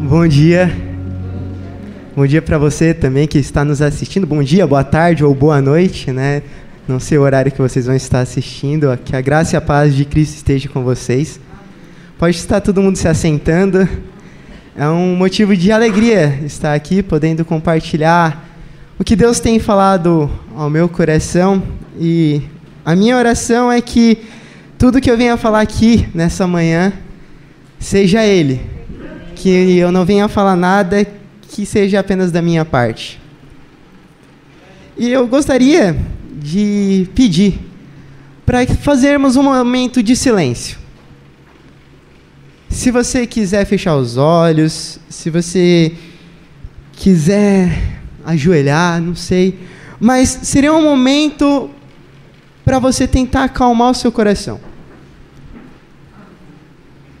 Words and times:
Bom 0.00 0.28
dia. 0.28 0.70
Bom 2.14 2.24
dia 2.24 2.40
para 2.40 2.56
você 2.56 2.94
também 2.94 3.26
que 3.26 3.36
está 3.36 3.64
nos 3.64 3.82
assistindo. 3.82 4.28
Bom 4.28 4.44
dia, 4.44 4.64
boa 4.64 4.84
tarde 4.84 5.24
ou 5.24 5.34
boa 5.34 5.60
noite, 5.60 6.12
né? 6.12 6.40
Não 6.86 7.00
sei 7.00 7.18
o 7.18 7.22
horário 7.22 7.50
que 7.50 7.58
vocês 7.58 7.86
vão 7.86 7.96
estar 7.96 8.20
assistindo. 8.20 8.96
Que 9.04 9.16
a 9.16 9.20
graça 9.20 9.56
e 9.56 9.58
a 9.58 9.60
paz 9.60 9.92
de 9.92 10.04
Cristo 10.04 10.36
esteja 10.36 10.68
com 10.68 10.84
vocês. 10.84 11.40
Pode 12.16 12.36
estar 12.36 12.60
todo 12.60 12.80
mundo 12.80 12.94
se 12.94 13.08
assentando. 13.08 13.88
É 14.76 14.88
um 14.88 15.16
motivo 15.16 15.56
de 15.56 15.72
alegria 15.72 16.38
estar 16.44 16.74
aqui, 16.74 17.02
podendo 17.02 17.44
compartilhar 17.44 18.48
o 19.00 19.02
que 19.02 19.16
Deus 19.16 19.40
tem 19.40 19.58
falado 19.58 20.30
ao 20.54 20.70
meu 20.70 20.88
coração. 20.88 21.60
E 21.98 22.40
a 22.84 22.94
minha 22.94 23.16
oração 23.16 23.70
é 23.70 23.80
que 23.80 24.18
tudo 24.78 25.00
que 25.00 25.10
eu 25.10 25.18
venha 25.18 25.36
falar 25.36 25.60
aqui 25.60 26.06
nessa 26.14 26.46
manhã 26.46 26.92
seja 27.80 28.24
Ele. 28.24 28.77
Que 29.48 29.78
eu 29.78 29.90
não 29.90 30.04
venha 30.04 30.28
falar 30.28 30.54
nada 30.54 31.06
que 31.48 31.64
seja 31.64 32.00
apenas 32.00 32.30
da 32.30 32.42
minha 32.42 32.66
parte. 32.66 33.18
E 34.94 35.08
eu 35.08 35.26
gostaria 35.26 35.96
de 36.34 37.08
pedir 37.14 37.58
para 38.44 38.66
fazermos 38.66 39.36
um 39.36 39.42
momento 39.42 40.02
de 40.02 40.14
silêncio. 40.14 40.76
Se 42.68 42.90
você 42.90 43.26
quiser 43.26 43.64
fechar 43.64 43.96
os 43.96 44.18
olhos, 44.18 45.00
se 45.08 45.30
você 45.30 45.94
quiser 46.92 48.00
ajoelhar, 48.26 49.00
não 49.00 49.14
sei, 49.14 49.58
mas 49.98 50.28
seria 50.42 50.74
um 50.74 50.82
momento 50.82 51.70
para 52.66 52.78
você 52.78 53.06
tentar 53.08 53.44
acalmar 53.44 53.92
o 53.92 53.94
seu 53.94 54.12
coração 54.12 54.67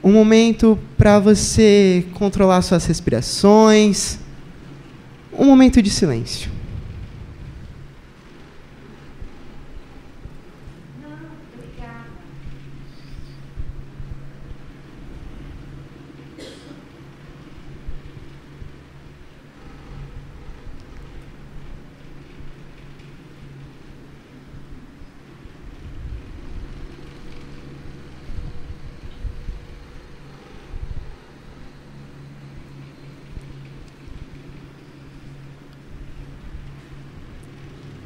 um 0.08 0.12
momento 0.12 0.78
para 0.96 1.18
você 1.18 2.06
controlar 2.14 2.62
suas 2.62 2.86
respirações, 2.86 4.18
um 5.30 5.44
momento 5.44 5.82
de 5.82 5.90
silêncio. 5.90 6.50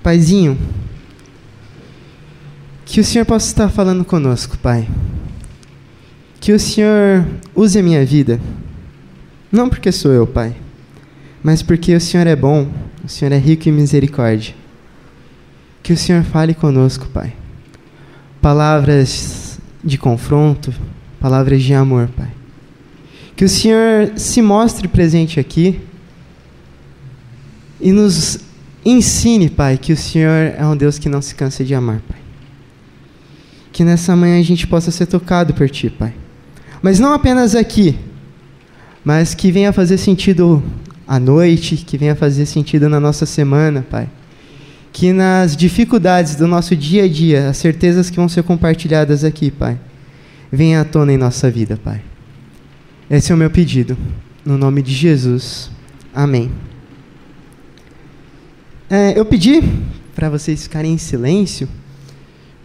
Paizinho, 0.03 0.59
que 2.85 3.01
o 3.01 3.05
Senhor 3.05 3.25
possa 3.25 3.47
estar 3.47 3.69
falando 3.69 4.05
conosco, 4.05 4.59
Pai. 4.59 4.89
Que 6.41 6.53
o 6.53 6.59
Senhor 6.59 7.25
use 7.55 7.79
a 7.79 7.83
minha 7.83 8.05
vida, 8.05 8.41
não 9.51 9.69
porque 9.69 9.93
sou 9.93 10.13
eu, 10.13 10.27
Pai, 10.27 10.57
mas 11.43 11.63
porque 11.63 11.95
o 11.95 12.01
Senhor 12.01 12.27
é 12.27 12.35
bom, 12.35 12.69
o 13.05 13.09
Senhor 13.09 13.31
é 13.33 13.39
rico 13.39 13.69
em 13.69 13.73
misericórdia. 13.73 14.55
Que 15.83 15.93
o 15.93 15.97
Senhor 15.97 16.23
fale 16.25 16.53
conosco, 16.53 17.07
Pai. 17.09 17.33
Palavras 18.41 19.61
de 19.85 19.99
confronto, 19.99 20.73
palavras 21.21 21.63
de 21.63 21.75
amor, 21.75 22.09
Pai. 22.17 22.31
Que 23.37 23.45
o 23.45 23.49
Senhor 23.49 24.13
se 24.17 24.43
mostre 24.43 24.89
presente 24.89 25.41
aqui 25.41 25.81
e 27.81 27.91
nos 27.91 28.39
Ensine, 28.85 29.49
Pai, 29.49 29.79
que 29.79 29.93
o 29.93 29.97
Senhor 29.97 30.55
é 30.57 30.67
um 30.67 30.77
Deus 30.77 30.99
que 30.99 31.09
não 31.09 31.23
se 31.23 31.35
cansa 31.35 31.65
de 31.65 31.75
amar, 31.75 32.01
Pai. 32.09 32.19
Que 33.73 33.85
nessa 33.85 34.15
manhã 34.17 34.39
a 34.39 34.43
gente 34.43 34.67
possa 34.67 34.91
ser 34.91 35.07
tocado 35.07 35.55
por 35.55 35.69
Ti, 35.71 35.89
Pai. 35.89 36.13
Mas 36.83 36.99
não 36.99 37.13
apenas 37.13 37.55
aqui, 37.55 37.97
mas 39.05 39.35
que 39.35 39.53
venha 39.53 39.73
fazer 39.73 39.99
sentido 39.99 40.63
à 41.07 41.21
noite, 41.21 41.77
que 41.77 41.97
venha 41.97 42.17
fazer 42.17 42.45
sentido 42.45 42.89
na 42.89 42.99
nossa 42.99 43.25
semana, 43.25 43.87
Pai. 43.89 44.09
Que 44.93 45.13
nas 45.13 45.57
dificuldades 45.57 46.35
do 46.35 46.47
nosso 46.47 46.75
dia 46.75 47.05
a 47.05 47.09
dia, 47.09 47.49
as 47.49 47.57
certezas 47.57 48.11
que 48.11 48.17
vão 48.17 48.29
ser 48.29 48.43
compartilhadas 48.43 49.23
aqui, 49.25 49.51
Pai, 49.51 49.79
venha 50.51 50.81
à 50.81 50.85
tona 50.85 51.13
em 51.13 51.17
nossa 51.17 51.51
vida, 51.51 51.79
Pai. 51.83 52.03
Esse 53.09 53.31
é 53.31 53.35
o 53.35 53.39
meu 53.39 53.51
pedido. 53.51 53.97
No 54.45 54.59
nome 54.59 54.83
de 54.83 54.93
Jesus. 54.93 55.71
Amém. 56.13 56.51
É, 58.95 59.19
eu 59.19 59.25
pedi 59.25 59.63
para 60.15 60.29
vocês 60.29 60.65
ficarem 60.65 60.93
em 60.93 60.99
silêncio, 60.99 61.67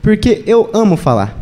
porque 0.01 0.43
eu 0.45 0.69
amo 0.73 0.97
falar. 0.97 1.37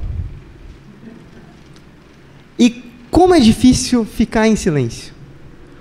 E 2.59 2.83
como 3.09 3.33
é 3.33 3.39
difícil 3.39 4.05
ficar 4.05 4.47
em 4.47 4.55
silêncio. 4.55 5.11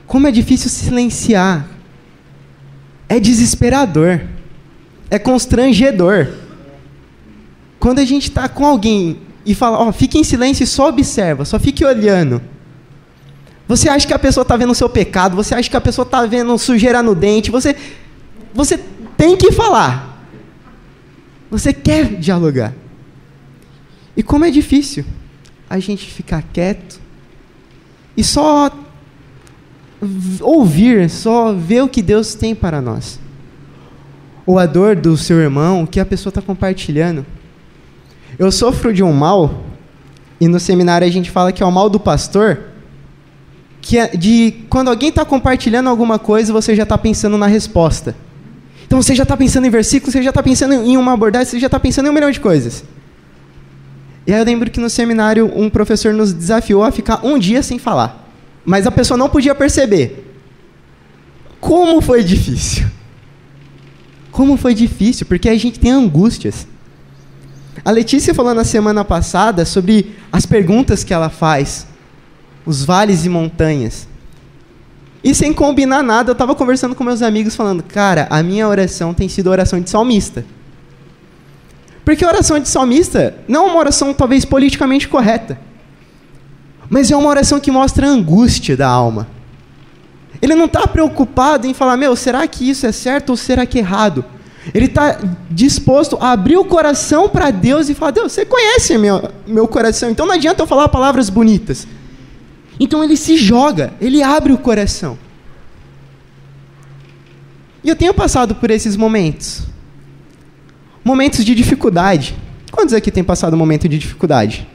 Como 0.07 0.27
é 0.27 0.31
difícil 0.31 0.71
silenciar. 0.71 1.69
É 3.07 3.21
desesperador. 3.21 4.23
É 5.11 5.19
constrangedor. 5.19 6.29
Quando 7.79 7.99
a 7.99 8.07
gente 8.07 8.31
está 8.31 8.49
com 8.49 8.65
alguém 8.65 9.19
e 9.45 9.55
fala, 9.55 9.81
ó, 9.81 9.89
oh, 9.91 9.93
fique 9.93 10.17
em 10.17 10.25
silêncio 10.25 10.65
e 10.65 10.67
só 10.67 10.89
observa, 10.89 11.45
só 11.45 11.59
fique 11.59 11.85
olhando. 11.85 12.41
Você 13.69 13.87
acha 13.87 14.07
que 14.07 14.15
a 14.15 14.19
pessoa 14.19 14.41
está 14.41 14.57
vendo 14.57 14.71
o 14.71 14.75
seu 14.75 14.89
pecado, 14.89 15.37
você 15.37 15.55
acha 15.55 15.69
que 15.69 15.77
a 15.77 15.81
pessoa 15.83 16.07
está 16.07 16.25
vendo 16.25 16.57
sujeira 16.57 17.03
no 17.03 17.15
dente, 17.15 17.51
você, 17.51 17.77
você 18.55 18.81
tem 19.17 19.37
que 19.37 19.53
falar. 19.53 20.29
Você 21.51 21.73
quer 21.73 22.17
dialogar. 22.17 22.73
E 24.17 24.23
como 24.23 24.45
é 24.45 24.51
difícil 24.51 25.05
a 25.69 25.79
gente 25.79 26.11
ficar 26.11 26.43
quieto 26.53 27.01
e 28.17 28.23
só 28.23 28.71
ouvir, 30.41 31.09
só 31.11 31.53
ver 31.53 31.83
o 31.83 31.89
que 31.89 32.03
Deus 32.03 32.35
tem 32.35 32.55
para 32.55 32.81
nós. 32.81 33.19
Ou 34.47 34.59
a 34.59 34.67
dor 34.67 34.95
do 34.95 35.17
seu 35.17 35.41
irmão, 35.41 35.83
o 35.83 35.87
que 35.87 35.99
a 35.99 36.07
pessoa 36.07 36.31
está 36.31 36.43
compartilhando. 36.43 37.25
Eu 38.39 38.53
sofro 38.53 38.93
de 38.93 39.03
um 39.03 39.13
mal, 39.13 39.65
e 40.41 40.49
no 40.49 40.61
seminário 40.61 41.07
a 41.07 41.11
gente 41.11 41.31
fala 41.31 41.53
que 41.53 41.63
é 41.63 41.67
o 41.67 41.73
mal 41.73 41.89
do 41.89 41.99
pastor, 41.99 42.61
que 43.81 43.99
é 43.99 44.09
de 44.09 44.65
quando 44.69 44.89
alguém 44.89 45.09
está 45.09 45.25
compartilhando 45.25 45.89
alguma 45.89 46.19
coisa, 46.19 46.53
você 46.53 46.75
já 46.75 46.83
está 46.83 46.99
pensando 46.99 47.39
na 47.39 47.47
resposta. 47.47 48.15
Então 48.95 49.03
você 49.03 49.13
já 49.13 49.25
está 49.25 49.37
pensando 49.37 49.67
em 49.67 49.71
versículos, 49.71 50.13
você 50.13 50.23
já 50.23 50.31
está 50.31 50.41
pensando 50.41 50.73
em 50.73 50.97
uma 50.97 51.15
abordagem, 51.15 51.51
você 51.51 51.59
já 51.59 51.67
está 51.67 51.81
pensando 51.81 52.07
em 52.07 52.11
um 52.11 52.13
milhão 52.13 52.31
de 52.31 52.39
coisas. 52.39 52.85
E 54.25 54.33
aí 54.33 54.39
eu 54.39 54.45
lembro 54.45 54.71
que 54.71 54.79
no 54.79 54.89
seminário 54.89 55.51
um 55.53 55.69
professor 55.69 56.15
nos 56.15 56.33
desafiou 56.33 56.85
a 56.85 56.93
ficar 56.93 57.27
um 57.27 57.37
dia 57.37 57.61
sem 57.61 57.77
falar. 57.77 58.25
Mas 58.65 58.87
a 58.87 58.93
pessoa 58.93 59.19
não 59.19 59.29
podia 59.29 59.53
perceber. 59.53 60.33
Como 61.61 62.01
foi 62.01 62.23
difícil. 62.23 62.87
Como 64.31 64.57
foi 64.57 64.75
difícil, 64.75 65.27
porque 65.27 65.49
a 65.49 65.59
gente 65.59 65.81
tem 65.81 65.91
angústias. 65.91 66.65
A 67.85 67.91
Letícia 67.91 68.33
falou 68.33 68.55
na 68.55 68.63
semana 68.63 69.05
passada 69.05 69.65
sobre 69.65 70.15
as 70.31 70.47
perguntas 70.47 71.03
que 71.03 71.13
ela 71.13 71.31
faz, 71.31 71.85
os 72.65 72.85
vales 72.85 73.25
e 73.25 73.29
montanhas. 73.29 74.07
E 75.25 75.35
sem 75.35 75.55
combinar 75.55 76.03
nada, 76.03 76.31
eu 76.31 76.35
estava 76.35 76.55
conversando 76.55 76.95
com 76.95 77.03
meus 77.03 77.23
amigos 77.23 77.57
falando, 77.57 77.83
cara, 77.83 78.27
a 78.29 78.43
minha 78.43 78.69
oração 78.69 79.15
tem 79.15 79.27
sido 79.27 79.49
oração 79.49 79.81
de 79.81 79.89
salmista. 79.89 80.45
Porque 82.05 82.23
a 82.23 82.29
oração 82.29 82.59
de 82.59 82.69
salmista 82.69 83.35
não 83.49 83.69
é 83.69 83.71
uma 83.71 83.79
oração 83.79 84.13
talvez 84.13 84.45
politicamente 84.45 85.09
correta, 85.09 85.59
mas 86.91 87.11
é 87.11 87.17
uma 87.17 87.31
oração 87.31 87.59
que 87.59 87.71
mostra 87.71 88.07
a 88.07 88.11
angústia 88.11 88.77
da 88.77 88.87
alma. 88.87 89.27
Ele 90.43 90.55
não 90.55 90.67
está 90.67 90.87
preocupado 90.87 91.67
em 91.67 91.73
falar, 91.73 91.97
meu, 91.97 92.15
será 92.15 92.47
que 92.47 92.69
isso 92.69 92.87
é 92.87 92.93
certo 92.93 93.31
ou 93.31 93.37
será 93.37 93.65
que 93.65 93.79
é 93.79 93.81
errado? 93.81 94.23
Ele 94.75 94.85
está 94.85 95.19
disposto 95.51 96.19
a 96.21 96.33
abrir 96.33 96.59
o 96.59 96.67
coração 96.67 97.31
para 97.31 97.51
Deus 97.51 97.89
e 97.89 97.95
falar, 97.95 98.11
Deus, 98.11 98.31
você 98.31 98.45
conhece 98.45 98.99
meu, 98.99 99.31
meu 99.47 99.67
coração, 99.67 100.11
então 100.11 100.27
não 100.27 100.35
adianta 100.35 100.63
eu 100.63 100.67
falar 100.67 100.91
palavras 100.91 101.31
bonitas. 101.31 101.87
Então 102.79 103.03
ele 103.03 103.17
se 103.17 103.37
joga, 103.37 103.93
ele 104.01 104.23
abre 104.23 104.53
o 104.53 104.59
coração. 104.59 105.19
E 107.83 107.89
eu 107.89 107.97
tenho 107.97 108.15
passado 108.15 108.55
por 108.55 108.71
esses 108.71 108.97
momentos. 108.97 109.63
Momentos 111.05 111.45
de 111.45 111.55
dificuldade. 111.55 112.35
Quantos 112.71 112.95
aqui 112.95 113.11
têm 113.11 113.23
passado 113.23 113.55
um 113.55 113.59
momento 113.59 113.89
de 113.89 113.99
dificuldade? 113.99 114.67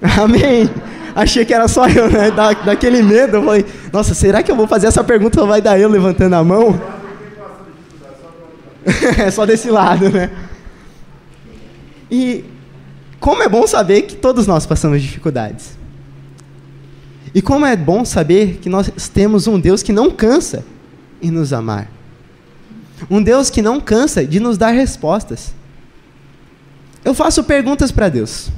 Amém. 0.00 0.70
Achei 1.14 1.44
que 1.44 1.52
era 1.52 1.66
só 1.66 1.88
eu, 1.88 2.08
né? 2.08 2.30
Da, 2.30 2.52
daquele 2.52 3.02
medo. 3.02 3.38
Eu 3.38 3.44
falei, 3.44 3.66
nossa, 3.92 4.14
será 4.14 4.42
que 4.42 4.50
eu 4.50 4.56
vou 4.56 4.68
fazer 4.68 4.86
essa 4.86 5.02
pergunta 5.02 5.44
vai 5.44 5.60
dar 5.60 5.78
eu 5.78 5.88
levantando 5.88 6.34
a 6.34 6.44
mão? 6.44 6.80
é 9.18 9.30
só 9.30 9.44
desse 9.44 9.70
lado, 9.70 10.08
né? 10.08 10.30
E 12.10 12.44
como 13.20 13.42
é 13.42 13.48
bom 13.48 13.66
saber 13.66 14.02
que 14.02 14.16
todos 14.16 14.46
nós 14.46 14.64
passamos 14.64 15.02
dificuldades. 15.02 15.77
E 17.34 17.42
como 17.42 17.66
é 17.66 17.76
bom 17.76 18.04
saber 18.04 18.58
que 18.60 18.68
nós 18.68 18.90
temos 19.12 19.46
um 19.46 19.58
Deus 19.58 19.82
que 19.82 19.92
não 19.92 20.10
cansa 20.10 20.64
em 21.20 21.30
nos 21.30 21.52
amar. 21.52 21.90
Um 23.10 23.22
Deus 23.22 23.50
que 23.50 23.62
não 23.62 23.80
cansa 23.80 24.24
de 24.24 24.40
nos 24.40 24.58
dar 24.58 24.70
respostas. 24.70 25.54
Eu 27.04 27.14
faço 27.14 27.44
perguntas 27.44 27.90
para 27.90 28.08
Deus. 28.08 28.50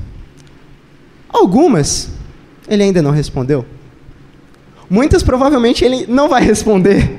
Algumas 1.28 2.10
ele 2.68 2.84
ainda 2.84 3.02
não 3.02 3.10
respondeu. 3.10 3.66
Muitas 4.88 5.22
provavelmente 5.22 5.84
ele 5.84 6.06
não 6.06 6.28
vai 6.28 6.42
responder. 6.42 7.18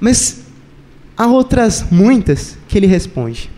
Mas 0.00 0.42
há 1.16 1.26
outras 1.26 1.84
muitas 1.90 2.56
que 2.68 2.76
ele 2.76 2.86
responde. 2.86 3.50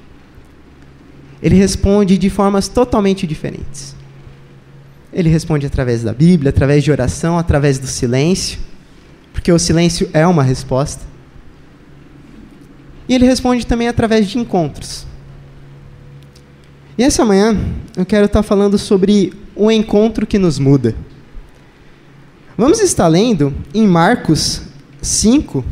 Ele 1.43 1.57
responde 1.57 2.19
de 2.19 2.31
formas 2.31 2.69
totalmente 2.69 3.27
diferentes. 3.27 3.94
Ele 5.15 5.29
responde 5.29 5.65
através 5.65 6.03
da 6.03 6.13
Bíblia, 6.13 6.51
através 6.51 6.83
de 6.83 6.91
oração, 6.91 7.39
através 7.39 7.79
do 7.79 7.87
silêncio, 7.87 8.59
porque 9.33 9.53
o 9.53 9.59
silêncio 9.61 10.11
é 10.13 10.27
uma 10.27 10.43
resposta. 10.43 11.05
E 13.09 13.15
ele 13.15 13.25
responde 13.25 13.65
também 13.65 13.87
através 13.87 14.29
de 14.29 14.39
encontros. 14.39 15.07
E 16.99 17.05
essa 17.05 17.25
manhã 17.25 17.57
eu 17.97 18.05
quero 18.05 18.27
estar 18.27 18.43
falando 18.43 18.77
sobre 18.77 19.33
o 19.55 19.71
encontro 19.71 20.27
que 20.27 20.39
nos 20.39 20.59
muda. 20.59 20.97
Vamos 22.59 22.81
estar 22.81 23.07
lendo 23.07 23.55
em 23.73 23.87
Marcos 23.87 24.63
5, 25.01 25.65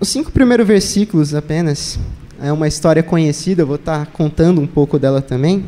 os 0.00 0.08
cinco 0.08 0.30
primeiros 0.30 0.66
versículos 0.66 1.34
apenas. 1.34 1.98
É 2.40 2.52
uma 2.52 2.68
história 2.68 3.02
conhecida, 3.02 3.62
eu 3.62 3.66
vou 3.66 3.76
estar 3.76 4.06
contando 4.06 4.60
um 4.60 4.66
pouco 4.66 4.98
dela 4.98 5.22
também. 5.22 5.64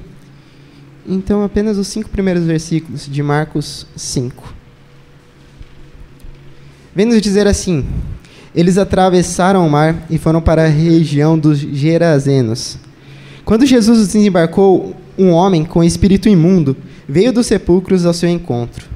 Então, 1.08 1.44
apenas 1.44 1.78
os 1.78 1.86
cinco 1.86 2.10
primeiros 2.10 2.42
versículos 2.42 3.06
de 3.06 3.22
Marcos 3.22 3.86
5. 3.94 4.52
Vem 6.94 7.06
nos 7.06 7.20
dizer 7.20 7.46
assim: 7.46 7.86
Eles 8.52 8.76
atravessaram 8.76 9.64
o 9.64 9.70
mar 9.70 10.04
e 10.10 10.18
foram 10.18 10.40
para 10.40 10.64
a 10.64 10.68
região 10.68 11.38
dos 11.38 11.58
Gerazenos. 11.58 12.76
Quando 13.44 13.64
Jesus 13.64 13.98
desembarcou, 14.08 14.96
um 15.16 15.30
homem 15.30 15.64
com 15.64 15.84
espírito 15.84 16.28
imundo 16.28 16.76
veio 17.08 17.32
dos 17.32 17.46
sepulcros 17.46 18.04
ao 18.04 18.12
seu 18.12 18.28
encontro. 18.28 18.86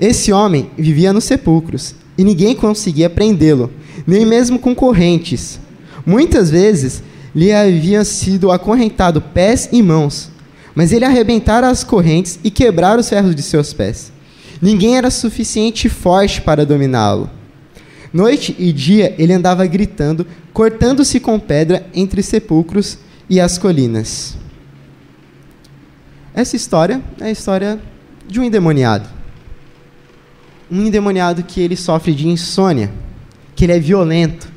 Esse 0.00 0.32
homem 0.32 0.70
vivia 0.76 1.12
nos 1.12 1.24
sepulcros 1.24 1.94
e 2.18 2.24
ninguém 2.24 2.54
conseguia 2.54 3.08
prendê-lo, 3.08 3.70
nem 4.04 4.26
mesmo 4.26 4.58
com 4.58 4.74
correntes. 4.74 5.60
Muitas 6.04 6.50
vezes 6.50 7.02
lhe 7.34 7.52
haviam 7.52 8.04
sido 8.04 8.50
acorrentado 8.50 9.20
pés 9.20 9.68
e 9.70 9.82
mãos, 9.82 10.30
mas 10.76 10.92
ele 10.92 11.06
arrebentara 11.06 11.68
as 11.70 11.82
correntes 11.82 12.38
e 12.44 12.50
quebrara 12.50 13.00
os 13.00 13.08
ferros 13.08 13.34
de 13.34 13.42
seus 13.42 13.72
pés. 13.72 14.12
Ninguém 14.60 14.98
era 14.98 15.10
suficiente 15.10 15.88
forte 15.88 16.42
para 16.42 16.66
dominá-lo. 16.66 17.30
Noite 18.12 18.54
e 18.58 18.72
dia 18.72 19.14
ele 19.18 19.32
andava 19.32 19.66
gritando, 19.66 20.26
cortando-se 20.52 21.18
com 21.18 21.40
pedra 21.40 21.86
entre 21.94 22.22
sepulcros 22.22 22.98
e 23.28 23.40
as 23.40 23.56
colinas. 23.56 24.36
Essa 26.34 26.56
história 26.56 27.02
é 27.20 27.24
a 27.24 27.30
história 27.30 27.80
de 28.28 28.38
um 28.38 28.44
endemoniado. 28.44 29.08
Um 30.70 30.84
endemoniado 30.84 31.42
que 31.42 31.60
ele 31.60 31.76
sofre 31.76 32.12
de 32.12 32.28
insônia, 32.28 32.92
que 33.54 33.64
ele 33.64 33.72
é 33.72 33.78
violento, 33.78 34.52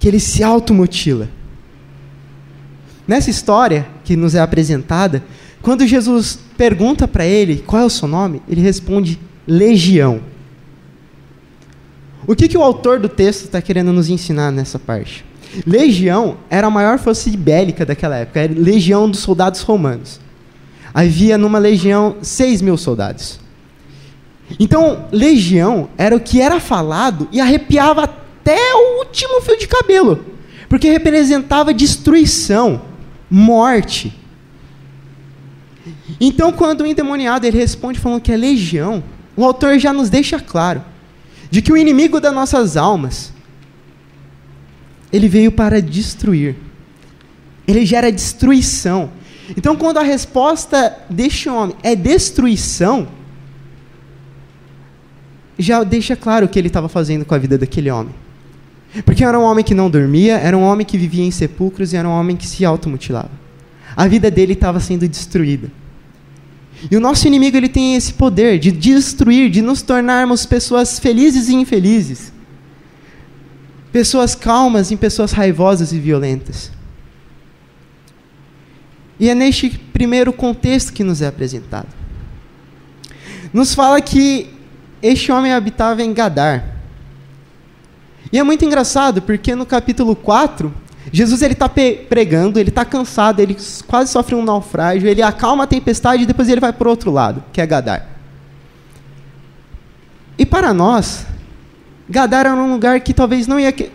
que 0.00 0.08
ele 0.08 0.18
se 0.18 0.42
automutila. 0.42 1.28
Nessa 3.06 3.30
história 3.30 3.86
que 4.04 4.16
nos 4.16 4.34
é 4.34 4.40
apresentada, 4.40 5.22
quando 5.62 5.86
Jesus 5.86 6.38
pergunta 6.56 7.06
para 7.06 7.24
ele 7.24 7.62
qual 7.66 7.82
é 7.82 7.84
o 7.84 7.90
seu 7.90 8.08
nome, 8.08 8.42
ele 8.48 8.60
responde 8.60 9.18
Legião. 9.46 10.20
O 12.26 12.34
que, 12.34 12.48
que 12.48 12.58
o 12.58 12.62
autor 12.62 12.98
do 12.98 13.08
texto 13.08 13.44
está 13.44 13.62
querendo 13.62 13.92
nos 13.92 14.10
ensinar 14.10 14.50
nessa 14.50 14.78
parte? 14.78 15.24
Legião 15.64 16.36
era 16.50 16.66
a 16.66 16.70
maior 16.70 16.98
força 16.98 17.30
bélica 17.30 17.86
daquela 17.86 18.16
época, 18.16 18.40
era 18.40 18.52
legião 18.52 19.08
dos 19.08 19.20
soldados 19.20 19.60
romanos. 19.60 20.20
Havia 20.92 21.38
numa 21.38 21.58
legião 21.58 22.16
6 22.20 22.62
mil 22.62 22.76
soldados. 22.76 23.38
Então, 24.58 25.06
legião 25.12 25.88
era 25.96 26.16
o 26.16 26.20
que 26.20 26.40
era 26.40 26.58
falado 26.58 27.28
e 27.30 27.40
arrepiava 27.40 28.04
até 28.04 28.58
o 28.74 28.98
último 28.98 29.40
fio 29.40 29.58
de 29.58 29.68
cabelo, 29.68 30.24
porque 30.68 30.90
representava 30.90 31.74
destruição, 31.74 32.82
morte. 33.30 34.16
Então, 36.20 36.52
quando 36.52 36.82
o 36.82 36.86
endemoniado 36.86 37.46
ele 37.46 37.58
responde 37.58 37.98
falando 37.98 38.20
que 38.20 38.32
é 38.32 38.36
legião, 38.36 39.02
o 39.36 39.44
autor 39.44 39.78
já 39.78 39.92
nos 39.92 40.08
deixa 40.08 40.40
claro 40.40 40.82
de 41.50 41.62
que 41.62 41.72
o 41.72 41.76
inimigo 41.76 42.20
das 42.20 42.34
nossas 42.34 42.76
almas 42.76 43.32
ele 45.12 45.28
veio 45.28 45.52
para 45.52 45.80
destruir. 45.80 46.56
Ele 47.66 47.84
gera 47.84 48.10
destruição. 48.10 49.10
Então, 49.56 49.76
quando 49.76 49.98
a 49.98 50.02
resposta 50.02 50.96
deste 51.08 51.48
homem 51.48 51.76
é 51.82 51.94
destruição, 51.94 53.08
já 55.58 55.82
deixa 55.84 56.16
claro 56.16 56.46
o 56.46 56.48
que 56.48 56.58
ele 56.58 56.68
estava 56.68 56.88
fazendo 56.88 57.24
com 57.24 57.34
a 57.34 57.38
vida 57.38 57.56
daquele 57.56 57.90
homem. 57.90 58.14
Porque 59.04 59.24
era 59.24 59.38
um 59.38 59.42
homem 59.42 59.64
que 59.64 59.74
não 59.74 59.90
dormia, 59.90 60.38
era 60.38 60.56
um 60.56 60.62
homem 60.62 60.86
que 60.86 60.96
vivia 60.96 61.24
em 61.24 61.30
sepulcros 61.30 61.92
e 61.92 61.96
era 61.96 62.08
um 62.08 62.12
homem 62.12 62.36
que 62.36 62.46
se 62.46 62.64
automutilava. 62.64 63.30
A 63.96 64.06
vida 64.06 64.30
dele 64.30 64.52
estava 64.52 64.80
sendo 64.80 65.08
destruída. 65.08 65.70
E 66.90 66.96
o 66.96 67.00
nosso 67.00 67.26
inimigo 67.26 67.56
ele 67.56 67.68
tem 67.68 67.96
esse 67.96 68.12
poder 68.12 68.58
de 68.58 68.70
destruir, 68.70 69.50
de 69.50 69.62
nos 69.62 69.82
tornarmos 69.82 70.44
pessoas 70.44 70.98
felizes 70.98 71.48
e 71.48 71.54
infelizes 71.54 72.36
pessoas 73.96 74.34
calmas 74.34 74.92
em 74.92 74.96
pessoas 74.96 75.32
raivosas 75.32 75.90
e 75.90 75.98
violentas. 75.98 76.70
E 79.18 79.30
é 79.30 79.34
neste 79.34 79.70
primeiro 79.70 80.34
contexto 80.34 80.92
que 80.92 81.02
nos 81.02 81.22
é 81.22 81.26
apresentado. 81.26 81.88
Nos 83.54 83.74
fala 83.74 83.98
que 84.02 84.50
este 85.02 85.32
homem 85.32 85.50
habitava 85.50 86.02
em 86.02 86.12
Gadar. 86.12 86.75
E 88.32 88.38
é 88.38 88.42
muito 88.42 88.64
engraçado, 88.64 89.22
porque 89.22 89.54
no 89.54 89.64
capítulo 89.64 90.16
4, 90.16 90.72
Jesus 91.12 91.42
ele 91.42 91.52
está 91.52 91.68
pregando, 91.68 92.58
ele 92.58 92.70
está 92.70 92.84
cansado, 92.84 93.40
ele 93.40 93.56
quase 93.86 94.10
sofre 94.10 94.34
um 94.34 94.44
naufrágio, 94.44 95.08
ele 95.08 95.22
acalma 95.22 95.64
a 95.64 95.66
tempestade 95.66 96.24
e 96.24 96.26
depois 96.26 96.48
ele 96.48 96.60
vai 96.60 96.72
para 96.72 96.88
o 96.88 96.90
outro 96.90 97.10
lado, 97.10 97.42
que 97.52 97.60
é 97.60 97.66
Gadar. 97.66 98.06
E 100.38 100.44
para 100.44 100.74
nós, 100.74 101.26
Gadara 102.08 102.50
era 102.50 102.58
um 102.58 102.70
lugar 102.70 103.00
que 103.00 103.14
talvez 103.14 103.46
não 103.46 103.58
ia. 103.58 103.72
Que... 103.72 103.90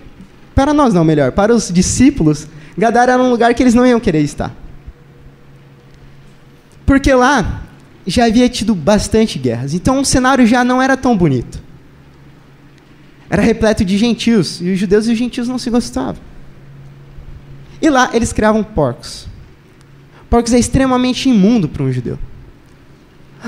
Para 0.55 0.73
nós, 0.73 0.93
não, 0.93 1.03
melhor. 1.03 1.31
Para 1.31 1.53
os 1.53 1.71
discípulos, 1.71 2.47
Gadara 2.77 3.13
era 3.13 3.21
um 3.21 3.29
lugar 3.29 3.53
que 3.53 3.61
eles 3.61 3.73
não 3.73 3.85
iam 3.85 4.00
querer 4.00 4.21
estar. 4.21 4.51
Porque 6.85 7.13
lá 7.13 7.61
já 8.05 8.25
havia 8.25 8.50
tido 8.50 8.73
bastante 8.73 9.38
guerras. 9.38 9.73
Então 9.73 10.01
o 10.01 10.05
cenário 10.05 10.45
já 10.45 10.63
não 10.63 10.81
era 10.81 10.97
tão 10.97 11.15
bonito. 11.15 11.61
Era 13.31 13.41
repleto 13.41 13.85
de 13.85 13.97
gentios. 13.97 14.59
E 14.59 14.73
os 14.73 14.77
judeus 14.77 15.07
e 15.07 15.13
os 15.13 15.17
gentios 15.17 15.47
não 15.47 15.57
se 15.57 15.69
gostavam. 15.69 16.21
E 17.81 17.89
lá 17.89 18.09
eles 18.13 18.33
criavam 18.33 18.61
porcos. 18.61 19.25
Porcos 20.29 20.53
é 20.53 20.59
extremamente 20.59 21.29
imundo 21.29 21.69
para 21.69 21.81
um 21.81 21.91
judeu. 21.93 22.19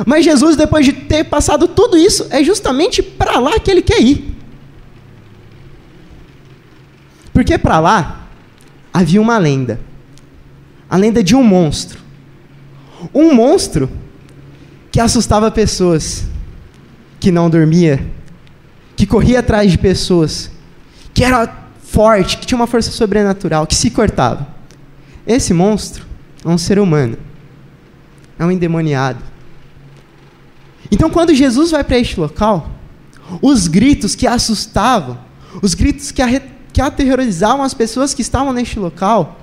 Mas 0.08 0.24
Jesus, 0.24 0.56
depois 0.56 0.86
de 0.86 0.94
ter 0.94 1.26
passado 1.26 1.68
tudo 1.68 1.98
isso, 1.98 2.26
é 2.30 2.42
justamente 2.42 3.04
para 3.04 3.38
lá 3.40 3.60
que 3.60 3.70
ele 3.70 3.82
quer 3.82 4.02
ir. 4.02 4.34
Porque 7.34 7.58
para 7.58 7.78
lá 7.82 8.30
havia 8.94 9.22
uma 9.22 9.38
lenda. 9.38 9.82
A 10.90 10.96
lenda 10.96 11.22
de 11.22 11.36
um 11.36 11.44
monstro. 11.44 12.00
Um 13.14 13.34
monstro 13.34 13.90
que 14.90 15.00
assustava 15.02 15.52
pessoas, 15.52 16.26
que 17.20 17.32
não 17.32 17.50
dormia, 17.50 18.06
que 19.04 19.08
corria 19.08 19.40
atrás 19.40 19.70
de 19.70 19.78
pessoas, 19.78 20.50
que 21.14 21.26
era 21.26 21.54
forte, 21.84 22.38
que 22.38 22.46
tinha 22.46 22.58
uma 22.58 22.68
força 22.68 22.90
sobrenatural, 22.90 23.68
que 23.68 23.76
se 23.76 23.90
cortava. 23.90 24.48
Esse 25.28 25.54
monstro 25.54 26.06
é 26.44 26.48
um 26.48 26.58
ser 26.58 26.80
humano. 26.80 27.18
É 28.40 28.46
um 28.46 28.52
endemoniado. 28.52 29.20
Então, 30.90 31.10
quando 31.10 31.34
Jesus 31.34 31.72
vai 31.72 31.84
para 31.84 32.00
este 32.00 32.18
local, 32.18 32.70
os 33.42 33.68
gritos 33.68 34.16
que 34.16 34.26
assustavam, 34.26 35.20
os 35.62 35.74
gritos 35.74 36.10
que 36.10 36.22
que 36.72 36.82
aterrorizavam 36.82 37.64
as 37.64 37.74
pessoas 37.74 38.14
que 38.14 38.22
estavam 38.22 38.54
neste 38.54 38.80
local, 38.80 39.38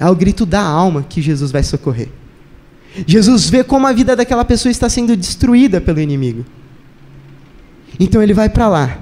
é 0.00 0.10
o 0.10 0.16
grito 0.16 0.44
da 0.44 0.60
alma 0.60 1.06
que 1.08 1.22
Jesus 1.22 1.52
vai 1.52 1.62
socorrer. 1.62 2.08
Jesus 3.06 3.48
vê 3.48 3.62
como 3.62 3.86
a 3.86 3.92
vida 3.92 4.16
daquela 4.16 4.44
pessoa 4.44 4.72
está 4.72 4.88
sendo 4.88 5.16
destruída 5.16 5.80
pelo 5.80 6.00
inimigo. 6.00 6.44
Então 7.98 8.22
ele 8.22 8.34
vai 8.34 8.48
para 8.48 8.68
lá, 8.68 8.98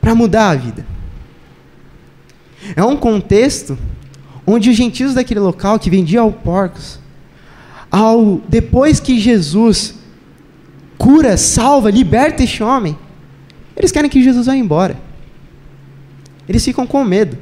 para 0.00 0.14
mudar 0.14 0.50
a 0.50 0.54
vida. 0.54 0.86
É 2.74 2.84
um 2.84 2.96
contexto 2.96 3.78
onde 4.46 4.70
os 4.70 4.76
gentios 4.76 5.14
daquele 5.14 5.40
local 5.40 5.78
que 5.78 5.90
vendiam 5.90 6.30
porcos 6.32 6.98
ao 7.90 8.40
depois 8.48 9.00
que 9.00 9.18
Jesus 9.18 9.94
cura, 10.96 11.36
salva, 11.36 11.90
liberta 11.90 12.42
este 12.42 12.62
homem, 12.62 12.98
eles 13.76 13.92
querem 13.92 14.10
que 14.10 14.22
Jesus 14.22 14.46
vá 14.46 14.56
embora. 14.56 14.96
Eles 16.48 16.64
ficam 16.64 16.86
com 16.86 17.04
medo. 17.04 17.38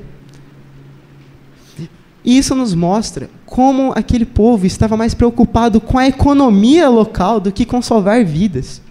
E 2.25 2.37
isso 2.37 2.55
nos 2.55 2.75
mostra 2.75 3.31
como 3.47 3.93
aquele 3.95 4.27
povo 4.27 4.67
estava 4.67 4.97
mais 4.97 5.15
preocupado 5.15 5.81
com 5.81 5.97
a 5.97 6.09
economia 6.09 6.89
local 6.89 7.41
do 7.41 7.53
que 7.53 7.65
com 7.65 7.81
salvar 7.81 8.25
vidas. 8.25 8.83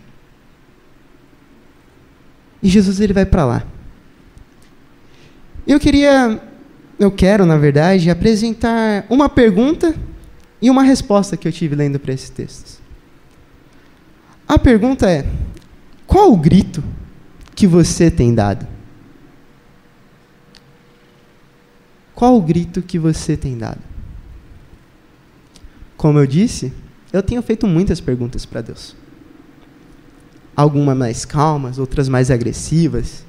E 2.65 2.67
Jesus 2.67 2.99
ele 2.99 3.13
vai 3.13 3.27
para 3.27 3.45
lá. 3.45 3.63
Eu 5.67 5.79
queria, 5.79 6.41
eu 6.97 7.11
quero, 7.11 7.45
na 7.45 7.57
verdade, 7.59 8.09
apresentar 8.09 9.05
uma 9.07 9.29
pergunta 9.29 9.93
e 10.59 10.67
uma 10.67 10.81
resposta 10.81 11.37
que 11.37 11.47
eu 11.47 11.51
tive 11.51 11.75
lendo 11.75 11.99
para 11.99 12.11
esses 12.11 12.31
textos. 12.31 12.79
A 14.47 14.57
pergunta 14.57 15.07
é: 15.07 15.27
qual 16.07 16.33
o 16.33 16.37
grito 16.37 16.83
que 17.53 17.67
você 17.67 18.09
tem 18.09 18.33
dado? 18.33 18.65
Qual 22.15 22.35
o 22.35 22.41
grito 22.41 22.81
que 22.81 22.97
você 22.97 23.37
tem 23.37 23.59
dado? 23.59 23.81
Como 25.95 26.17
eu 26.17 26.25
disse, 26.25 26.73
eu 27.13 27.21
tenho 27.21 27.43
feito 27.43 27.67
muitas 27.67 28.01
perguntas 28.01 28.43
para 28.43 28.61
Deus. 28.61 28.95
Algumas 30.55 30.97
mais 30.97 31.25
calmas, 31.25 31.77
outras 31.77 32.07
mais 32.07 32.31
agressivas. 32.31 33.25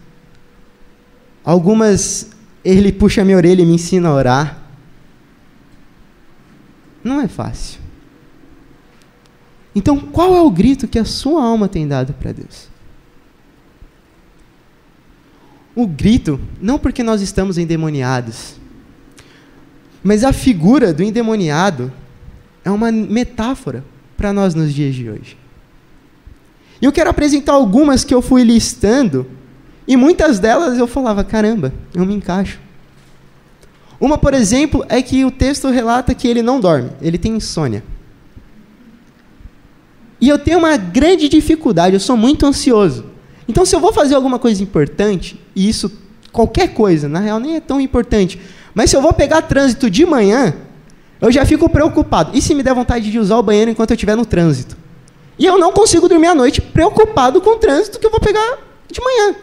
Algumas 1.44 2.30
ele 2.64 2.92
puxa 2.92 3.24
minha 3.24 3.36
orelha 3.36 3.62
e 3.62 3.66
me 3.66 3.74
ensina 3.74 4.08
a 4.08 4.14
orar. 4.14 4.62
Não 7.02 7.20
é 7.20 7.28
fácil. 7.28 7.80
Então, 9.74 9.98
qual 9.98 10.34
é 10.34 10.40
o 10.40 10.50
grito 10.50 10.88
que 10.88 10.98
a 10.98 11.04
sua 11.04 11.44
alma 11.44 11.68
tem 11.68 11.86
dado 11.86 12.12
para 12.14 12.32
Deus? 12.32 12.68
O 15.76 15.86
grito, 15.86 16.40
não 16.60 16.78
porque 16.78 17.02
nós 17.02 17.20
estamos 17.20 17.58
endemoniados, 17.58 18.56
mas 20.02 20.24
a 20.24 20.32
figura 20.32 20.94
do 20.94 21.02
endemoniado 21.02 21.92
é 22.64 22.70
uma 22.70 22.90
metáfora 22.90 23.84
para 24.16 24.32
nós 24.32 24.54
nos 24.54 24.72
dias 24.72 24.94
de 24.94 25.08
hoje. 25.08 25.36
E 26.80 26.84
eu 26.84 26.92
quero 26.92 27.10
apresentar 27.10 27.52
algumas 27.52 28.04
que 28.04 28.14
eu 28.14 28.20
fui 28.20 28.42
listando, 28.42 29.26
e 29.86 29.96
muitas 29.96 30.38
delas 30.38 30.78
eu 30.78 30.86
falava: 30.86 31.24
caramba, 31.24 31.72
eu 31.94 32.04
me 32.04 32.14
encaixo. 32.14 32.60
Uma, 34.00 34.18
por 34.18 34.34
exemplo, 34.34 34.84
é 34.88 35.00
que 35.00 35.24
o 35.24 35.30
texto 35.30 35.68
relata 35.70 36.14
que 36.14 36.28
ele 36.28 36.42
não 36.42 36.60
dorme, 36.60 36.90
ele 37.00 37.16
tem 37.16 37.36
insônia. 37.36 37.82
E 40.20 40.28
eu 40.28 40.38
tenho 40.38 40.58
uma 40.58 40.76
grande 40.76 41.28
dificuldade, 41.28 41.94
eu 41.94 42.00
sou 42.00 42.16
muito 42.16 42.46
ansioso. 42.46 43.06
Então, 43.48 43.64
se 43.64 43.74
eu 43.74 43.80
vou 43.80 43.92
fazer 43.92 44.14
alguma 44.14 44.38
coisa 44.38 44.62
importante, 44.62 45.40
e 45.54 45.68
isso, 45.68 45.90
qualquer 46.32 46.68
coisa, 46.68 47.08
na 47.08 47.20
real 47.20 47.38
nem 47.38 47.56
é 47.56 47.60
tão 47.60 47.80
importante, 47.80 48.40
mas 48.74 48.90
se 48.90 48.96
eu 48.96 49.02
vou 49.02 49.12
pegar 49.12 49.42
trânsito 49.42 49.88
de 49.88 50.04
manhã, 50.04 50.54
eu 51.20 51.32
já 51.32 51.46
fico 51.46 51.68
preocupado. 51.68 52.32
E 52.34 52.42
se 52.42 52.54
me 52.54 52.62
der 52.62 52.74
vontade 52.74 53.10
de 53.10 53.18
usar 53.18 53.38
o 53.38 53.42
banheiro 53.42 53.70
enquanto 53.70 53.90
eu 53.90 53.94
estiver 53.94 54.16
no 54.16 54.26
trânsito? 54.26 54.76
E 55.38 55.44
eu 55.44 55.58
não 55.58 55.72
consigo 55.72 56.08
dormir 56.08 56.28
à 56.28 56.34
noite 56.34 56.60
preocupado 56.60 57.40
com 57.40 57.50
o 57.50 57.56
trânsito 57.56 57.98
que 57.98 58.06
eu 58.06 58.10
vou 58.10 58.20
pegar 58.20 58.58
de 58.90 59.00
manhã. 59.00 59.36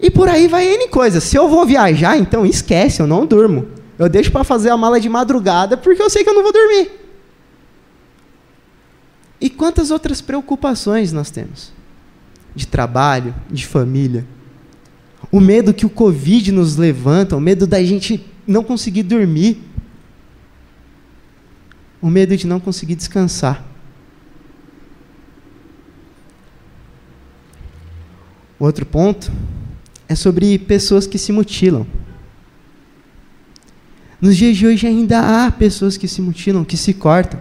E 0.00 0.10
por 0.10 0.28
aí 0.28 0.46
vai 0.46 0.66
N 0.66 0.88
coisas. 0.88 1.24
Se 1.24 1.36
eu 1.36 1.48
vou 1.48 1.66
viajar, 1.66 2.16
então 2.16 2.46
esquece, 2.46 3.00
eu 3.00 3.06
não 3.06 3.26
durmo. 3.26 3.68
Eu 3.98 4.08
deixo 4.08 4.30
para 4.30 4.44
fazer 4.44 4.70
a 4.70 4.76
mala 4.76 5.00
de 5.00 5.08
madrugada 5.08 5.76
porque 5.76 6.02
eu 6.02 6.10
sei 6.10 6.22
que 6.22 6.30
eu 6.30 6.34
não 6.34 6.42
vou 6.42 6.52
dormir. 6.52 6.90
E 9.40 9.48
quantas 9.50 9.90
outras 9.90 10.20
preocupações 10.20 11.12
nós 11.12 11.30
temos? 11.30 11.72
De 12.54 12.66
trabalho, 12.66 13.34
de 13.50 13.66
família, 13.66 14.26
o 15.30 15.40
medo 15.40 15.74
que 15.74 15.86
o 15.86 15.90
Covid 15.90 16.50
nos 16.52 16.76
levanta, 16.76 17.36
o 17.36 17.40
medo 17.40 17.66
da 17.66 17.82
gente 17.82 18.24
não 18.46 18.64
conseguir 18.64 19.02
dormir, 19.02 19.62
o 22.00 22.08
medo 22.08 22.36
de 22.36 22.46
não 22.46 22.60
conseguir 22.60 22.94
descansar. 22.94 23.64
Outro 28.58 28.84
ponto 28.84 29.30
é 30.08 30.14
sobre 30.14 30.58
pessoas 30.58 31.06
que 31.06 31.18
se 31.18 31.32
mutilam. 31.32 31.86
Nos 34.20 34.36
dias 34.36 34.56
de 34.56 34.66
hoje 34.66 34.86
ainda 34.86 35.46
há 35.46 35.50
pessoas 35.50 35.96
que 35.96 36.08
se 36.08 36.20
mutilam, 36.20 36.64
que 36.64 36.76
se 36.76 36.92
cortam. 36.92 37.40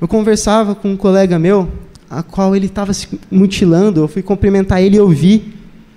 Eu 0.00 0.06
conversava 0.06 0.74
com 0.74 0.90
um 0.90 0.96
colega 0.96 1.38
meu, 1.38 1.70
a 2.10 2.22
qual 2.22 2.54
ele 2.54 2.66
estava 2.66 2.92
se 2.92 3.08
mutilando, 3.30 4.00
eu 4.00 4.08
fui 4.08 4.22
cumprimentar 4.22 4.82
ele 4.82 4.96
e 4.96 4.98
eu 4.98 5.08
vi 5.08 5.54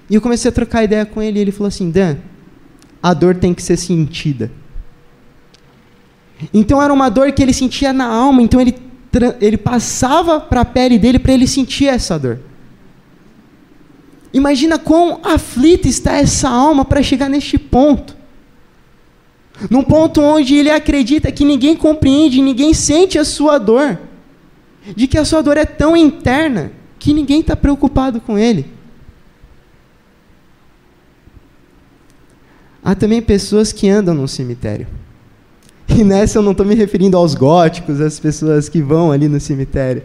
e 0.10 0.16
eu 0.16 0.22
comecei 0.22 0.50
a 0.50 0.52
trocar 0.52 0.84
ideia 0.84 1.06
com 1.06 1.22
ele 1.22 1.40
e 1.40 1.42
ele 1.42 1.52
falou 1.52 1.68
assim: 1.68 1.90
Dan, 1.90 2.18
a 3.02 3.14
dor 3.14 3.36
tem 3.36 3.54
que 3.54 3.64
ser 3.64 3.78
sentida. 3.78 4.52
Então 6.54 6.82
era 6.82 6.92
uma 6.92 7.10
dor 7.10 7.32
que 7.32 7.42
ele 7.42 7.54
sentia 7.54 7.94
na 7.94 8.06
alma, 8.06 8.42
então 8.42 8.60
ele, 8.60 8.76
ele 9.40 9.58
passava 9.58 10.40
para 10.40 10.62
a 10.62 10.66
pele 10.66 10.98
dele 10.98 11.20
para 11.20 11.34
ele 11.34 11.48
sentir 11.48 11.88
essa 11.88 12.18
dor. 12.18 12.40
Imagina 14.34 14.80
quão 14.80 15.20
aflita 15.24 15.88
está 15.88 16.14
essa 16.14 16.50
alma 16.50 16.84
para 16.84 17.04
chegar 17.04 17.30
neste 17.30 17.58
ponto. 17.58 18.18
Num 19.70 19.84
ponto 19.84 20.22
onde 20.22 20.56
ele 20.56 20.72
acredita 20.72 21.32
que 21.32 21.46
ninguém 21.46 21.76
compreende, 21.76 22.42
ninguém 22.42 22.74
sente 22.74 23.20
a 23.20 23.24
sua 23.24 23.60
dor. 23.60 24.00
De 24.96 25.08
que 25.08 25.18
a 25.18 25.24
sua 25.24 25.42
dor 25.42 25.56
é 25.56 25.66
tão 25.66 25.96
interna 25.96 26.72
que 26.98 27.14
ninguém 27.14 27.42
está 27.42 27.56
preocupado 27.56 28.20
com 28.20 28.38
ele. 28.38 28.66
Há 32.84 32.96
também 32.96 33.22
pessoas 33.22 33.72
que 33.72 33.88
andam 33.88 34.14
no 34.14 34.28
cemitério. 34.28 34.88
E 35.96 36.04
nessa 36.04 36.40
eu 36.40 36.42
não 36.42 36.52
estou 36.52 36.66
me 36.66 36.74
referindo 36.74 37.16
aos 37.16 37.36
góticos, 37.36 38.02
às 38.02 38.20
pessoas 38.20 38.68
que 38.68 38.82
vão 38.82 39.12
ali 39.12 39.28
no 39.28 39.40
cemitério. 39.40 40.04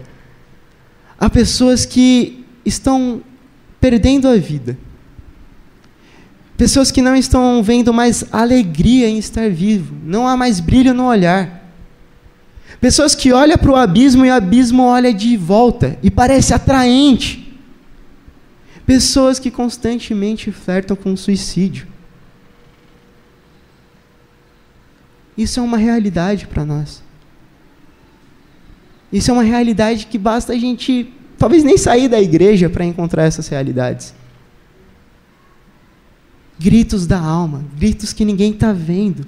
Há 1.19 1.31
pessoas 1.31 1.87
que 1.87 2.45
estão 2.65 3.23
perdendo 3.81 4.29
a 4.29 4.37
vida. 4.37 4.77
Pessoas 6.57 6.91
que 6.91 7.01
não 7.01 7.17
estão 7.17 7.63
vendo 7.63 7.93
mais 7.95 8.25
alegria 8.31 9.09
em 9.09 9.19
estar 9.19 9.49
vivo. 9.49 9.95
Não 10.05 10.29
há 10.29 10.37
mais 10.37 10.61
brilho 10.61 10.93
no 10.93 11.07
olhar. 11.07 11.59
Pessoas 12.81 13.15
que 13.15 13.33
olham 13.33 13.57
para 13.57 13.71
o 13.71 13.77
abismo 13.77 14.25
e 14.25 14.31
o 14.31 14.35
abismo 14.35 14.83
olha 14.85 15.13
de 15.13 15.37
volta 15.37 15.97
e 16.03 16.11
parece 16.11 16.53
atraente. 16.53 17.59
Pessoas 18.85 19.39
que 19.39 19.51
constantemente 19.51 20.53
flertam 20.53 20.97
com 20.97 21.13
o 21.13 21.17
suicídio. 21.17 21.87
Isso 25.39 25.61
é 25.61 25.63
uma 25.63 25.77
realidade 25.77 26.49
para 26.49 26.65
nós. 26.65 27.01
Isso 29.13 29.31
é 29.31 29.35
uma 29.35 29.45
realidade 29.45 30.07
que 30.07 30.19
basta 30.19 30.53
a 30.53 30.59
gente, 30.59 31.15
talvez 31.39 31.63
nem 31.63 31.79
sair 31.79 32.09
da 32.09 32.21
igreja 32.21 32.69
para 32.69 32.85
encontrar 32.85 33.23
essas 33.23 33.47
realidades. 33.47 34.13
Gritos 36.59 37.07
da 37.07 37.21
alma, 37.21 37.65
gritos 37.79 38.13
que 38.13 38.25
ninguém 38.25 38.53
está 38.53 38.73
vendo. 38.73 39.25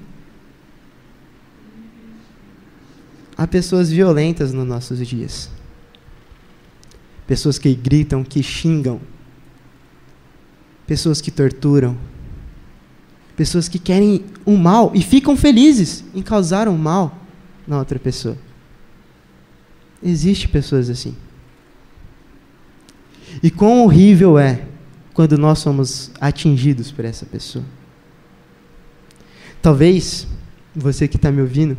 Há 3.36 3.46
pessoas 3.46 3.88
violentas 3.88 4.52
nos 4.52 4.66
nossos 4.66 5.06
dias. 5.06 5.48
Pessoas 7.24 7.56
que 7.56 7.72
gritam, 7.72 8.24
que 8.24 8.42
xingam. 8.42 9.00
Pessoas 10.88 11.20
que 11.20 11.30
torturam 11.30 11.96
Pessoas 13.40 13.70
que 13.70 13.78
querem 13.78 14.26
o 14.44 14.54
mal 14.54 14.92
e 14.94 15.00
ficam 15.00 15.34
felizes 15.34 16.04
em 16.14 16.20
causar 16.20 16.68
o 16.68 16.76
mal 16.76 17.20
na 17.66 17.78
outra 17.78 17.98
pessoa. 17.98 18.36
Existem 20.02 20.46
pessoas 20.46 20.90
assim. 20.90 21.16
E 23.42 23.50
quão 23.50 23.82
horrível 23.82 24.38
é 24.38 24.66
quando 25.14 25.38
nós 25.38 25.58
somos 25.58 26.10
atingidos 26.20 26.92
por 26.92 27.02
essa 27.02 27.24
pessoa. 27.24 27.64
Talvez 29.62 30.26
você 30.76 31.08
que 31.08 31.16
está 31.16 31.32
me 31.32 31.40
ouvindo 31.40 31.78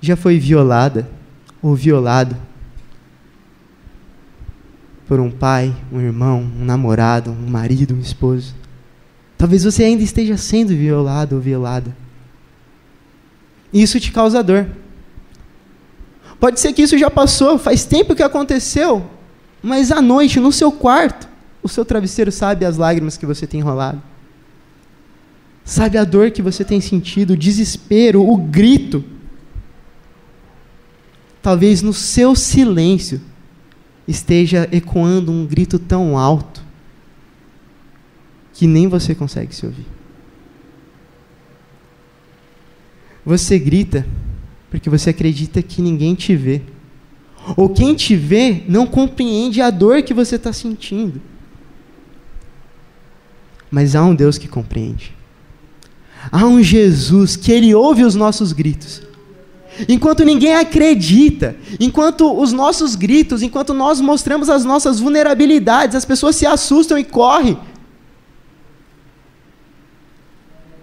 já 0.00 0.16
foi 0.16 0.40
violada 0.40 1.08
ou 1.62 1.76
violado 1.76 2.36
por 5.06 5.20
um 5.20 5.30
pai, 5.30 5.72
um 5.92 6.00
irmão, 6.00 6.40
um 6.40 6.64
namorado, 6.64 7.30
um 7.30 7.48
marido, 7.48 7.94
um 7.94 8.00
esposo. 8.00 8.56
Talvez 9.44 9.62
você 9.62 9.84
ainda 9.84 10.02
esteja 10.02 10.38
sendo 10.38 10.74
violado 10.74 11.34
ou 11.34 11.40
violada. 11.42 11.94
Isso 13.70 14.00
te 14.00 14.10
causa 14.10 14.42
dor. 14.42 14.66
Pode 16.40 16.58
ser 16.58 16.72
que 16.72 16.80
isso 16.80 16.96
já 16.96 17.10
passou, 17.10 17.58
faz 17.58 17.84
tempo 17.84 18.14
que 18.14 18.22
aconteceu, 18.22 19.06
mas 19.62 19.92
à 19.92 20.00
noite, 20.00 20.40
no 20.40 20.50
seu 20.50 20.72
quarto, 20.72 21.28
o 21.62 21.68
seu 21.68 21.84
travesseiro 21.84 22.32
sabe 22.32 22.64
as 22.64 22.78
lágrimas 22.78 23.18
que 23.18 23.26
você 23.26 23.46
tem 23.46 23.60
enrolado. 23.60 24.02
Sabe 25.62 25.98
a 25.98 26.04
dor 26.04 26.30
que 26.30 26.40
você 26.40 26.64
tem 26.64 26.80
sentido, 26.80 27.34
o 27.34 27.36
desespero, 27.36 28.26
o 28.26 28.38
grito. 28.38 29.04
talvez 31.42 31.82
no 31.82 31.92
seu 31.92 32.34
silêncio 32.34 33.20
esteja 34.08 34.66
ecoando 34.72 35.30
um 35.30 35.44
grito 35.44 35.78
tão 35.78 36.16
alto 36.16 36.63
que 38.54 38.66
nem 38.66 38.88
você 38.88 39.14
consegue 39.14 39.54
se 39.54 39.66
ouvir. 39.66 39.86
Você 43.26 43.58
grita 43.58 44.06
porque 44.70 44.88
você 44.88 45.10
acredita 45.10 45.62
que 45.62 45.82
ninguém 45.82 46.14
te 46.14 46.34
vê. 46.34 46.62
Ou 47.56 47.68
quem 47.68 47.94
te 47.94 48.16
vê 48.16 48.62
não 48.66 48.86
compreende 48.86 49.60
a 49.60 49.70
dor 49.70 50.02
que 50.02 50.14
você 50.14 50.36
está 50.36 50.52
sentindo. 50.52 51.20
Mas 53.70 53.94
há 53.94 54.04
um 54.04 54.14
Deus 54.14 54.38
que 54.38 54.48
compreende. 54.48 55.14
Há 56.30 56.46
um 56.46 56.62
Jesus 56.62 57.36
que 57.36 57.52
ele 57.52 57.74
ouve 57.74 58.02
os 58.02 58.14
nossos 58.14 58.52
gritos. 58.52 59.02
Enquanto 59.88 60.24
ninguém 60.24 60.54
acredita, 60.54 61.56
enquanto 61.80 62.32
os 62.36 62.52
nossos 62.52 62.94
gritos, 62.94 63.42
enquanto 63.42 63.74
nós 63.74 64.00
mostramos 64.00 64.48
as 64.48 64.64
nossas 64.64 65.00
vulnerabilidades, 65.00 65.96
as 65.96 66.04
pessoas 66.04 66.36
se 66.36 66.46
assustam 66.46 66.96
e 66.96 67.04
correm. 67.04 67.58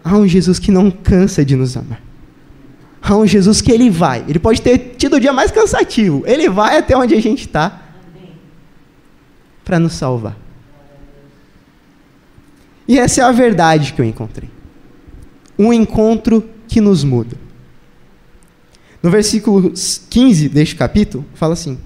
Há 0.03 0.17
um 0.17 0.27
Jesus 0.27 0.59
que 0.59 0.71
não 0.71 0.89
cansa 0.89 1.45
de 1.45 1.55
nos 1.55 1.77
amar. 1.77 2.01
Há 3.01 3.15
um 3.15 3.25
Jesus 3.25 3.61
que 3.61 3.71
ele 3.71 3.89
vai. 3.89 4.23
Ele 4.27 4.39
pode 4.39 4.61
ter 4.61 4.95
tido 4.97 5.15
o 5.15 5.19
dia 5.19 5.33
mais 5.33 5.51
cansativo. 5.51 6.23
Ele 6.25 6.49
vai 6.49 6.77
até 6.77 6.95
onde 6.95 7.15
a 7.15 7.21
gente 7.21 7.47
está 7.47 7.81
para 9.63 9.79
nos 9.79 9.93
salvar. 9.93 10.37
E 12.87 12.99
essa 12.99 13.21
é 13.21 13.23
a 13.23 13.31
verdade 13.31 13.93
que 13.93 14.01
eu 14.01 14.05
encontrei. 14.05 14.49
Um 15.57 15.71
encontro 15.71 16.47
que 16.67 16.81
nos 16.81 17.03
muda. 17.03 17.37
No 19.01 19.09
versículo 19.09 19.73
15 20.09 20.49
deste 20.49 20.75
capítulo, 20.75 21.25
fala 21.33 21.53
assim: 21.53 21.79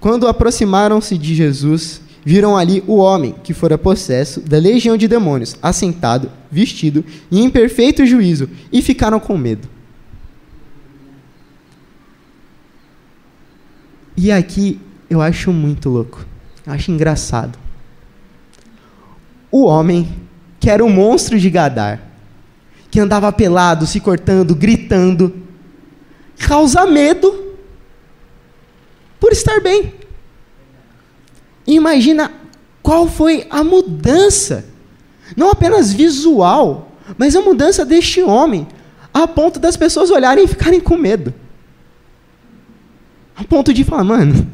Quando 0.00 0.26
aproximaram-se 0.26 1.16
de 1.16 1.34
Jesus, 1.34 2.00
viram 2.24 2.56
ali 2.56 2.82
o 2.86 2.96
homem 2.96 3.34
que 3.42 3.54
fora 3.54 3.78
possesso 3.78 4.40
da 4.40 4.58
legião 4.58 4.96
de 4.96 5.08
demônios, 5.08 5.56
assentado, 5.62 6.30
vestido 6.50 7.04
e 7.30 7.40
em 7.40 7.48
perfeito 7.48 8.04
juízo, 8.04 8.48
e 8.72 8.82
ficaram 8.82 9.18
com 9.18 9.36
medo. 9.36 9.68
E 14.16 14.30
aqui 14.30 14.78
eu 15.08 15.22
acho 15.22 15.52
muito 15.52 15.88
louco, 15.88 16.24
eu 16.66 16.72
acho 16.72 16.90
engraçado. 16.90 17.58
O 19.50 19.64
homem 19.64 20.08
que 20.60 20.68
era 20.68 20.84
o 20.84 20.90
monstro 20.90 21.38
de 21.38 21.48
Gadar, 21.48 22.02
que 22.90 23.00
andava 23.00 23.32
pelado, 23.32 23.86
se 23.86 23.98
cortando, 23.98 24.54
gritando, 24.54 25.34
causa 26.38 26.86
medo 26.86 27.56
por 29.18 29.32
estar 29.32 29.60
bem. 29.60 29.94
Imagina 31.66 32.32
qual 32.82 33.06
foi 33.06 33.46
a 33.50 33.62
mudança, 33.62 34.64
não 35.36 35.50
apenas 35.50 35.92
visual, 35.92 36.92
mas 37.18 37.36
a 37.36 37.40
mudança 37.40 37.84
deste 37.84 38.22
homem, 38.22 38.66
a 39.12 39.26
ponto 39.26 39.58
das 39.58 39.76
pessoas 39.76 40.10
olharem 40.10 40.44
e 40.44 40.48
ficarem 40.48 40.80
com 40.80 40.96
medo. 40.96 41.32
A 43.36 43.44
ponto 43.44 43.72
de 43.72 43.84
falar, 43.84 44.04
mano, 44.04 44.46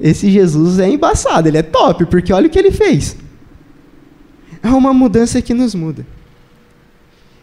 esse 0.00 0.30
Jesus 0.30 0.78
é 0.78 0.88
embaçado, 0.88 1.48
ele 1.48 1.58
é 1.58 1.62
top, 1.62 2.06
porque 2.06 2.32
olha 2.32 2.46
o 2.46 2.50
que 2.50 2.58
ele 2.58 2.70
fez. 2.70 3.16
É 4.62 4.68
uma 4.68 4.92
mudança 4.94 5.40
que 5.42 5.54
nos 5.54 5.74
muda. 5.74 6.06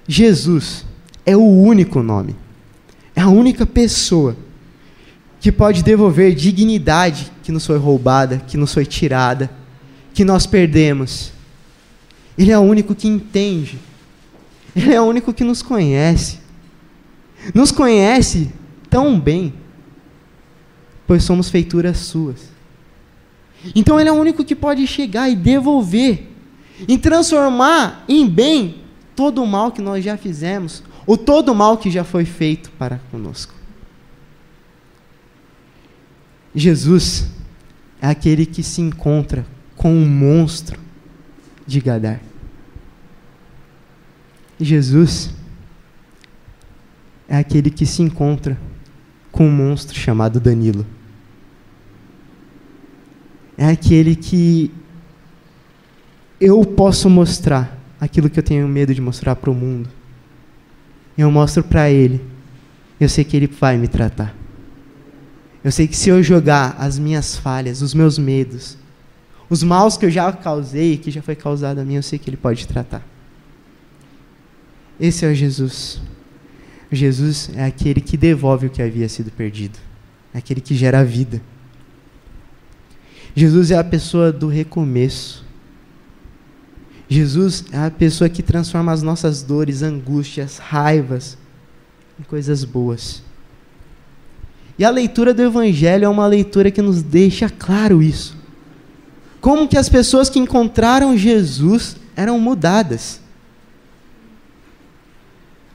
Jesus 0.08 0.86
é 1.26 1.36
o 1.38 1.44
único 1.44 2.02
nome 2.02 2.36
é 3.16 3.22
a 3.22 3.30
única 3.30 3.66
pessoa 3.66 4.36
que 5.42 5.52
pode 5.52 5.82
devolver 5.82 6.36
dignidade 6.36 7.32
que 7.42 7.52
nos 7.52 7.66
foi 7.66 7.78
roubada, 7.78 8.38
que 8.48 8.56
nos 8.56 8.72
foi 8.72 8.86
tirada, 8.86 9.50
que 10.14 10.24
nós 10.24 10.46
perdemos. 10.46 11.34
Ele 12.38 12.52
é 12.52 12.58
o 12.58 12.62
único 12.62 12.94
que 12.94 13.08
entende. 13.08 13.80
Ele 14.76 14.94
é 14.94 15.02
o 15.02 15.06
único 15.06 15.34
que 15.34 15.44
nos 15.44 15.64
conhece. 15.64 16.40
Nos 17.56 17.72
conhece 17.72 18.52
tão 18.88 19.20
bem, 19.20 19.52
pois 21.08 21.24
somos 21.24 21.50
feituras 21.50 21.98
suas. 21.98 22.52
Então 23.76 24.00
ele 24.00 24.10
é 24.10 24.12
o 24.12 24.16
único 24.16 24.46
que 24.46 24.56
pode 24.56 24.86
chegar 24.86 25.28
e 25.28 25.36
devolver, 25.36 26.30
e 26.88 27.00
transformar 27.00 28.06
em 28.08 28.28
bem 28.28 28.76
todo 29.16 29.42
o 29.42 29.48
mal 29.48 29.72
que 29.72 29.82
nós 29.82 30.04
já 30.04 30.18
fizemos, 30.18 30.84
o 31.06 31.18
todo 31.18 31.50
o 31.50 31.56
mal 31.56 31.78
que 31.78 31.90
já 31.90 32.04
foi 32.04 32.26
feito 32.26 32.70
para 32.78 33.00
conosco. 33.10 33.61
Jesus 36.54 37.30
é 38.02 38.08
aquele 38.08 38.46
que 38.46 38.64
se 38.64 38.82
encontra 38.82 39.46
com 39.76 40.02
o 40.02 40.06
monstro 40.06 40.80
de 41.66 41.80
Gadar. 41.80 42.20
Jesus 44.60 45.34
é 47.28 47.38
aquele 47.38 47.70
que 47.70 47.86
se 47.86 48.02
encontra 48.02 48.60
com 49.32 49.48
um 49.48 49.52
monstro 49.52 49.98
chamado 49.98 50.40
Danilo. 50.40 50.86
É 53.58 53.68
aquele 53.68 54.16
que 54.16 54.72
eu 56.40 56.64
posso 56.66 57.10
mostrar 57.10 57.78
aquilo 58.00 58.30
que 58.30 58.40
eu 58.40 58.44
tenho 58.44 58.68
medo 58.68 58.94
de 58.94 59.02
mostrar 59.02 59.36
para 59.36 59.52
o 59.52 59.56
mundo 59.56 59.90
eu 61.18 61.32
mostro 61.32 61.64
para 61.64 61.90
Ele, 61.90 62.22
eu 63.00 63.10
sei 63.10 63.24
que 63.24 63.36
Ele 63.36 63.48
vai 63.48 63.78
me 63.78 63.88
tratar. 63.88 64.36
Eu 65.64 65.72
sei 65.72 65.88
que 65.88 65.96
se 65.96 66.10
eu 66.10 66.24
jogar 66.24 66.76
as 66.80 66.98
minhas 66.98 67.36
falhas, 67.36 67.82
os 67.82 67.94
meus 67.94 68.18
medos, 68.18 68.78
os 69.50 69.64
maus 69.64 69.98
que 69.98 70.06
eu 70.06 70.10
já 70.10 70.32
causei, 70.32 70.98
que 70.98 71.12
já 71.12 71.22
foi 71.22 71.36
causado 71.36 71.80
a 71.80 71.86
mim, 71.86 71.96
eu 71.96 72.04
sei 72.04 72.18
que 72.18 72.30
Ele 72.30 72.38
pode 72.38 72.68
tratar. 72.68 73.06
Esse 75.00 75.26
é 75.26 75.30
o 75.30 75.36
Jesus. 75.36 76.02
Jesus 76.92 77.50
é 77.56 77.66
aquele 77.66 78.02
que 78.02 78.18
devolve 78.18 78.68
o 78.68 78.70
que 78.70 78.82
havia 78.82 79.08
sido 79.08 79.32
perdido, 79.32 79.80
é 80.34 80.38
aquele 80.38 80.62
que 80.62 80.76
gera 80.76 81.04
vida. 81.04 81.42
Jesus 83.36 83.72
é 83.72 83.78
a 83.78 83.84
pessoa 83.84 84.32
do 84.32 84.48
recomeço. 84.48 85.46
Jesus 87.08 87.66
é 87.72 87.78
a 87.78 87.92
pessoa 87.92 88.30
que 88.30 88.42
transforma 88.42 88.92
as 88.92 89.02
nossas 89.02 89.42
dores, 89.42 89.82
angústias, 89.82 90.58
raivas 90.58 91.38
em 92.20 92.24
coisas 92.24 92.64
boas. 92.64 93.24
E 94.78 94.86
a 94.86 94.90
leitura 94.90 95.34
do 95.34 95.42
Evangelho 95.42 96.06
é 96.06 96.10
uma 96.10 96.28
leitura 96.28 96.72
que 96.72 96.82
nos 96.82 97.02
deixa 97.02 97.50
claro 97.50 98.02
isso. 98.02 98.36
Como 99.40 99.68
que 99.68 99.78
as 99.78 99.90
pessoas 99.90 100.30
que 100.30 100.40
encontraram 100.40 101.18
Jesus 101.18 101.98
eram 102.16 102.40
mudadas. 102.40 103.20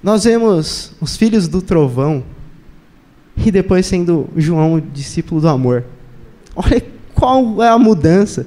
Nós 0.03 0.25
vemos 0.25 0.93
os 1.01 1.17
filhos 1.17 1.49
do 1.49 1.61
trovão 1.61 2.23
e 3.37 3.51
depois 3.51 3.87
sendo 3.87 4.29
João 4.37 4.75
o 4.75 4.81
discípulo 4.81 5.41
do 5.41 5.49
amor. 5.49 5.85
Olha 6.55 6.83
qual 7.15 7.63
é 7.63 7.69
a 7.69 7.79
mudança. 7.79 8.47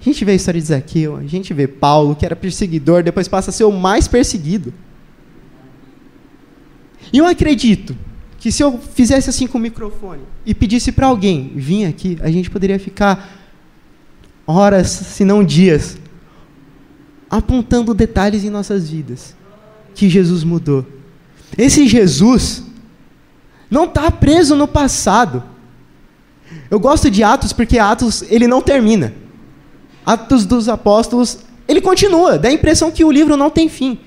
A 0.00 0.04
gente 0.04 0.24
vê 0.24 0.32
a 0.32 0.34
história 0.34 0.60
de 0.60 0.66
Zaqueu, 0.66 1.16
a 1.16 1.24
gente 1.24 1.52
vê 1.54 1.66
Paulo, 1.66 2.14
que 2.14 2.24
era 2.26 2.36
perseguidor, 2.36 3.02
depois 3.02 3.28
passa 3.28 3.50
a 3.50 3.52
ser 3.52 3.64
o 3.64 3.72
mais 3.72 4.06
perseguido. 4.08 4.72
E 7.12 7.18
eu 7.18 7.26
acredito 7.26 7.96
que 8.44 8.52
se 8.52 8.62
eu 8.62 8.78
fizesse 8.78 9.30
assim 9.30 9.46
com 9.46 9.56
o 9.56 9.60
microfone 9.60 10.20
e 10.44 10.54
pedisse 10.54 10.92
para 10.92 11.06
alguém 11.06 11.50
vir 11.56 11.86
aqui, 11.86 12.18
a 12.20 12.30
gente 12.30 12.50
poderia 12.50 12.78
ficar 12.78 13.40
horas, 14.46 14.86
se 14.90 15.24
não 15.24 15.42
dias, 15.42 15.96
apontando 17.30 17.94
detalhes 17.94 18.44
em 18.44 18.50
nossas 18.50 18.90
vidas 18.90 19.34
que 19.94 20.10
Jesus 20.10 20.44
mudou. 20.44 20.84
Esse 21.56 21.88
Jesus 21.88 22.62
não 23.70 23.84
está 23.84 24.10
preso 24.10 24.54
no 24.54 24.68
passado. 24.68 25.42
Eu 26.70 26.78
gosto 26.78 27.10
de 27.10 27.22
Atos 27.22 27.50
porque 27.50 27.78
Atos 27.78 28.24
ele 28.28 28.46
não 28.46 28.60
termina. 28.60 29.14
Atos 30.04 30.44
dos 30.44 30.68
Apóstolos, 30.68 31.38
ele 31.66 31.80
continua, 31.80 32.38
dá 32.38 32.50
a 32.50 32.52
impressão 32.52 32.90
que 32.90 33.06
o 33.06 33.10
livro 33.10 33.38
não 33.38 33.48
tem 33.48 33.70
fim. 33.70 33.98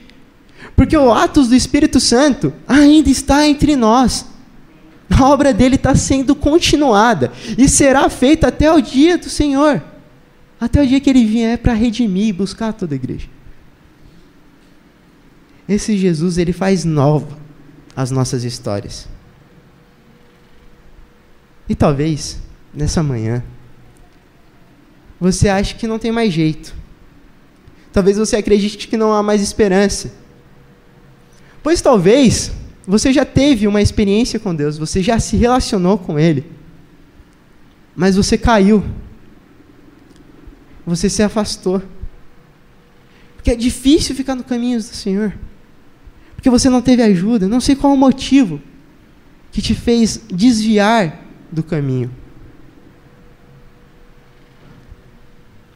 Porque 0.78 0.96
o 0.96 1.12
Atos 1.12 1.48
do 1.48 1.56
Espírito 1.56 2.00
Santo 2.00 2.54
ainda 2.68 3.10
está 3.10 3.48
entre 3.48 3.76
nós. 3.76 4.28
A 5.10 5.26
obra 5.26 5.52
dele 5.52 5.76
está 5.76 5.96
sendo 5.96 6.36
continuada 6.36 7.32
e 7.58 7.68
será 7.68 8.08
feita 8.12 8.50
até 8.50 8.72
o 8.72 8.80
dia 8.80 9.18
do 9.18 9.28
Senhor. 9.28 9.84
Até 10.62 10.84
o 10.84 10.88
dia 10.88 11.00
que 11.00 11.10
ele 11.10 11.26
vier 11.26 11.58
para 11.58 11.74
redimir 11.74 12.28
e 12.28 12.34
buscar 12.34 12.74
toda 12.74 12.94
a 12.94 12.96
igreja. 12.96 13.28
Esse 15.68 15.98
Jesus, 15.98 16.38
ele 16.38 16.54
faz 16.54 16.86
nova 16.86 17.40
as 17.96 18.12
nossas 18.12 18.44
histórias. 18.44 19.10
E 21.68 21.74
talvez, 21.74 22.40
nessa 22.72 23.02
manhã, 23.02 23.44
você 25.20 25.50
acha 25.50 25.74
que 25.74 25.88
não 25.88 25.98
tem 25.98 26.12
mais 26.12 26.32
jeito. 26.32 26.76
Talvez 27.92 28.16
você 28.20 28.36
acredite 28.36 28.88
que 28.88 28.96
não 28.96 29.12
há 29.12 29.24
mais 29.24 29.42
esperança. 29.42 30.27
Pois 31.68 31.82
talvez 31.82 32.54
Você 32.88 33.12
já 33.12 33.26
teve 33.26 33.68
uma 33.68 33.82
experiência 33.82 34.40
com 34.40 34.56
Deus, 34.56 34.78
você 34.78 35.04
já 35.04 35.20
se 35.20 35.36
relacionou 35.36 35.98
com 35.98 36.18
Ele, 36.18 36.46
mas 37.94 38.16
você 38.16 38.38
caiu, 38.38 38.82
você 40.86 41.10
se 41.10 41.22
afastou. 41.22 41.84
Porque 43.36 43.52
é 43.52 43.56
difícil 43.56 44.16
ficar 44.16 44.36
no 44.36 44.46
caminho 44.46 44.78
do 44.78 44.84
Senhor, 44.84 45.34
porque 46.38 46.50
você 46.50 46.70
não 46.70 46.82
teve 46.82 47.02
ajuda, 47.02 47.50
não 47.50 47.60
sei 47.60 47.76
qual 47.76 47.92
o 47.92 47.98
motivo 47.98 48.62
que 49.52 49.62
te 49.62 49.76
fez 49.76 50.22
desviar 50.30 51.22
do 51.52 51.62
caminho. 51.62 52.10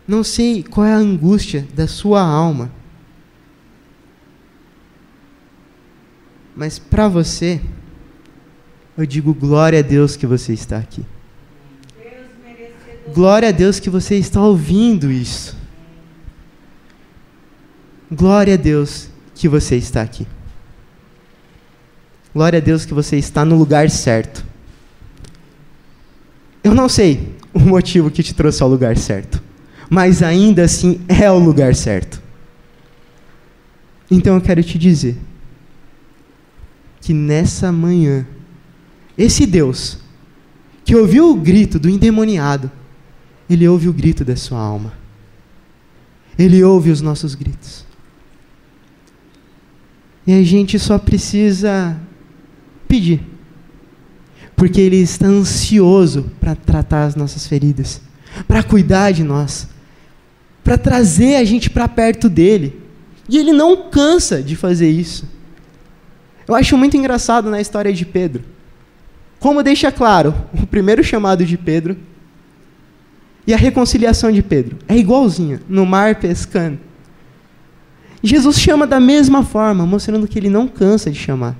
Não 0.07 0.23
sei 0.23 0.63
qual 0.63 0.87
é 0.87 0.93
a 0.93 0.97
angústia 0.97 1.67
da 1.73 1.85
sua 1.85 2.21
alma. 2.21 2.71
Mas 6.55 6.77
para 6.77 7.07
você, 7.07 7.61
eu 8.97 9.05
digo 9.05 9.33
glória 9.33 9.79
a 9.79 9.81
Deus 9.81 10.15
que 10.15 10.27
você 10.27 10.53
está 10.53 10.77
aqui. 10.77 11.05
Glória 13.13 13.49
a 13.49 13.51
Deus 13.51 13.79
que 13.79 13.89
você 13.89 14.15
está 14.15 14.41
ouvindo 14.41 15.11
isso. 15.11 15.57
Glória 18.11 18.53
a 18.53 18.57
Deus 18.57 19.09
que 19.33 19.47
você 19.47 19.75
está 19.77 20.01
aqui. 20.01 20.27
Glória 22.33 22.57
a 22.57 22.61
Deus 22.61 22.85
que 22.85 22.93
você 22.93 23.17
está 23.17 23.43
no 23.43 23.57
lugar 23.57 23.89
certo. 23.89 24.45
Eu 26.63 26.75
não 26.75 26.87
sei 26.87 27.35
o 27.53 27.59
motivo 27.59 28.11
que 28.11 28.21
te 28.21 28.33
trouxe 28.33 28.61
ao 28.61 28.69
lugar 28.69 28.97
certo, 28.97 29.41
mas 29.89 30.21
ainda 30.21 30.63
assim 30.63 31.01
é 31.07 31.29
o 31.31 31.39
lugar 31.39 31.73
certo. 31.75 32.21
Então 34.09 34.35
eu 34.35 34.41
quero 34.41 34.61
te 34.63 34.77
dizer 34.77 35.17
que 37.01 37.13
nessa 37.13 37.71
manhã, 37.71 38.25
esse 39.17 39.45
Deus, 39.45 39.97
que 40.85 40.95
ouviu 40.95 41.31
o 41.31 41.35
grito 41.35 41.79
do 41.79 41.89
endemoniado, 41.89 42.71
ele 43.49 43.67
ouve 43.67 43.89
o 43.89 43.93
grito 43.93 44.23
da 44.23 44.35
sua 44.35 44.59
alma. 44.59 44.93
Ele 46.37 46.63
ouve 46.63 46.89
os 46.89 47.01
nossos 47.01 47.35
gritos. 47.35 47.85
E 50.25 50.33
a 50.33 50.43
gente 50.43 50.79
só 50.79 50.97
precisa 50.97 51.99
pedir. 52.87 53.21
Porque 54.55 54.79
Ele 54.79 54.97
está 54.97 55.27
ansioso 55.27 56.31
para 56.39 56.55
tratar 56.55 57.03
as 57.03 57.15
nossas 57.15 57.47
feridas, 57.47 58.01
para 58.47 58.63
cuidar 58.63 59.11
de 59.11 59.23
nós, 59.23 59.67
para 60.63 60.77
trazer 60.77 61.35
a 61.35 61.43
gente 61.43 61.69
para 61.69 61.87
perto 61.87 62.29
dele. 62.29 62.79
E 63.27 63.37
Ele 63.37 63.51
não 63.51 63.89
cansa 63.89 64.41
de 64.41 64.55
fazer 64.55 64.89
isso. 64.89 65.27
Eu 66.47 66.55
acho 66.55 66.77
muito 66.77 66.97
engraçado 66.97 67.49
na 67.49 67.61
história 67.61 67.93
de 67.93 68.05
Pedro. 68.05 68.43
Como 69.39 69.63
deixa 69.63 69.91
claro 69.91 70.35
o 70.53 70.67
primeiro 70.67 71.03
chamado 71.03 71.45
de 71.45 71.57
Pedro 71.57 71.97
e 73.45 73.53
a 73.53 73.57
reconciliação 73.57 74.31
de 74.31 74.41
Pedro. 74.43 74.77
É 74.87 74.95
igualzinha, 74.95 75.61
no 75.67 75.85
mar 75.85 76.15
pescando. 76.15 76.79
Jesus 78.23 78.59
chama 78.59 78.85
da 78.85 78.99
mesma 78.99 79.43
forma, 79.43 79.85
mostrando 79.85 80.27
que 80.27 80.37
ele 80.37 80.49
não 80.49 80.67
cansa 80.67 81.09
de 81.09 81.17
chamar. 81.17 81.55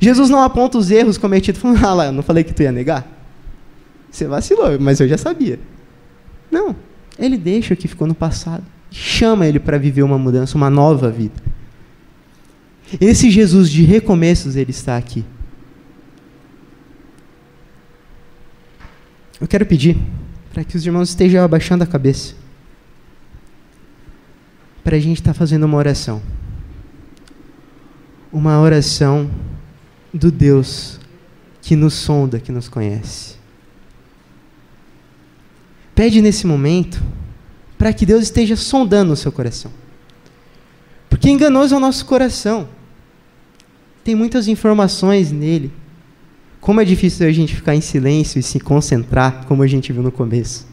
Jesus 0.00 0.28
não 0.28 0.42
aponta 0.42 0.76
os 0.76 0.90
erros 0.90 1.16
cometidos, 1.16 1.60
falando, 1.60 1.84
ah 1.84 1.94
lá, 1.94 2.06
eu 2.06 2.12
não 2.12 2.22
falei 2.22 2.44
que 2.44 2.52
tu 2.52 2.62
ia 2.62 2.72
negar? 2.72 3.06
Você 4.10 4.26
vacilou, 4.26 4.78
mas 4.78 5.00
eu 5.00 5.08
já 5.08 5.16
sabia. 5.16 5.58
Não, 6.50 6.76
ele 7.18 7.36
deixa 7.36 7.74
o 7.74 7.76
que 7.76 7.88
ficou 7.88 8.06
no 8.06 8.14
passado. 8.14 8.64
Chama 8.90 9.46
ele 9.46 9.58
para 9.58 9.78
viver 9.78 10.02
uma 10.02 10.18
mudança, 10.18 10.56
uma 10.56 10.70
nova 10.70 11.10
vida. 11.10 11.34
Esse 13.00 13.30
Jesus 13.30 13.70
de 13.70 13.82
recomeços, 13.82 14.56
ele 14.56 14.70
está 14.70 14.96
aqui. 14.96 15.24
Eu 19.40 19.46
quero 19.46 19.66
pedir 19.66 19.98
para 20.52 20.64
que 20.64 20.76
os 20.76 20.86
irmãos 20.86 21.10
estejam 21.10 21.44
abaixando 21.44 21.82
a 21.82 21.86
cabeça. 21.86 22.34
Para 24.82 24.96
a 24.96 25.00
gente 25.00 25.20
estar 25.20 25.32
tá 25.32 25.38
fazendo 25.38 25.64
uma 25.64 25.76
oração. 25.76 26.22
Uma 28.32 28.60
oração 28.60 29.30
do 30.14 30.30
Deus 30.30 31.00
que 31.60 31.74
nos 31.74 31.94
sonda, 31.94 32.38
que 32.38 32.52
nos 32.52 32.68
conhece. 32.68 33.36
Pede 35.94 36.20
nesse 36.22 36.46
momento 36.46 37.02
para 37.76 37.92
que 37.92 38.06
Deus 38.06 38.22
esteja 38.24 38.54
sondando 38.54 39.12
o 39.12 39.16
seu 39.16 39.32
coração. 39.32 39.72
Porque 41.16 41.30
enganoso 41.30 41.74
é 41.74 41.78
o 41.78 41.80
nosso 41.80 42.04
coração 42.04 42.68
tem 44.04 44.14
muitas 44.14 44.48
informações 44.48 45.32
nele. 45.32 45.72
Como 46.60 46.78
é 46.78 46.84
difícil 46.84 47.26
a 47.26 47.32
gente 47.32 47.56
ficar 47.56 47.74
em 47.74 47.80
silêncio 47.80 48.38
e 48.38 48.42
se 48.42 48.60
concentrar, 48.60 49.46
como 49.46 49.62
a 49.62 49.66
gente 49.66 49.94
viu 49.94 50.02
no 50.02 50.12
começo. 50.12 50.66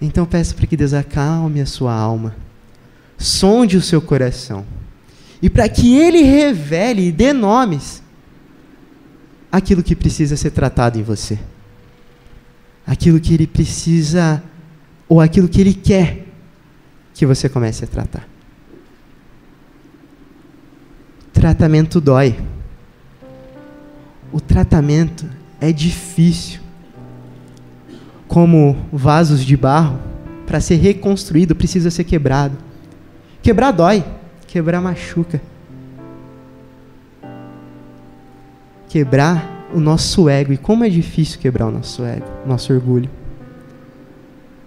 Então 0.00 0.24
peço 0.24 0.54
para 0.54 0.66
que 0.66 0.76
Deus 0.76 0.94
acalme 0.94 1.60
a 1.60 1.66
sua 1.66 1.92
alma, 1.92 2.36
sonde 3.18 3.76
o 3.76 3.82
seu 3.82 4.00
coração, 4.00 4.64
e 5.42 5.50
para 5.50 5.68
que 5.68 5.98
Ele 5.98 6.22
revele 6.22 7.08
e 7.08 7.12
dê 7.12 7.32
nomes 7.32 8.00
aquilo 9.50 9.82
que 9.82 9.96
precisa 9.96 10.36
ser 10.36 10.52
tratado 10.52 11.00
em 11.00 11.02
você, 11.02 11.36
aquilo 12.86 13.18
que 13.18 13.34
Ele 13.34 13.48
precisa, 13.48 14.40
ou 15.08 15.20
aquilo 15.20 15.48
que 15.48 15.60
Ele 15.60 15.74
quer 15.74 16.28
que 17.12 17.26
você 17.26 17.48
comece 17.48 17.84
a 17.84 17.88
tratar. 17.88 18.29
Tratamento 21.40 22.02
dói. 22.02 22.38
O 24.30 24.38
tratamento 24.38 25.24
é 25.58 25.72
difícil. 25.72 26.60
Como 28.28 28.76
vasos 28.92 29.42
de 29.42 29.56
barro, 29.56 29.98
para 30.46 30.60
ser 30.60 30.76
reconstruído 30.76 31.56
precisa 31.56 31.90
ser 31.90 32.04
quebrado. 32.04 32.58
Quebrar 33.42 33.70
dói, 33.70 34.04
quebrar 34.46 34.82
machuca. 34.82 35.40
Quebrar 38.90 39.66
o 39.72 39.80
nosso 39.80 40.28
ego. 40.28 40.52
E 40.52 40.58
como 40.58 40.84
é 40.84 40.90
difícil 40.90 41.40
quebrar 41.40 41.68
o 41.68 41.70
nosso 41.70 42.04
ego, 42.04 42.26
nosso 42.44 42.70
orgulho. 42.70 43.08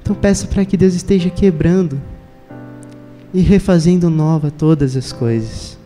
Então 0.01 0.15
peço 0.15 0.47
para 0.47 0.65
que 0.65 0.75
Deus 0.75 0.95
esteja 0.95 1.29
quebrando 1.29 2.01
e 3.31 3.41
refazendo 3.41 4.09
nova 4.09 4.49
todas 4.49 4.97
as 4.97 5.13
coisas. 5.13 5.82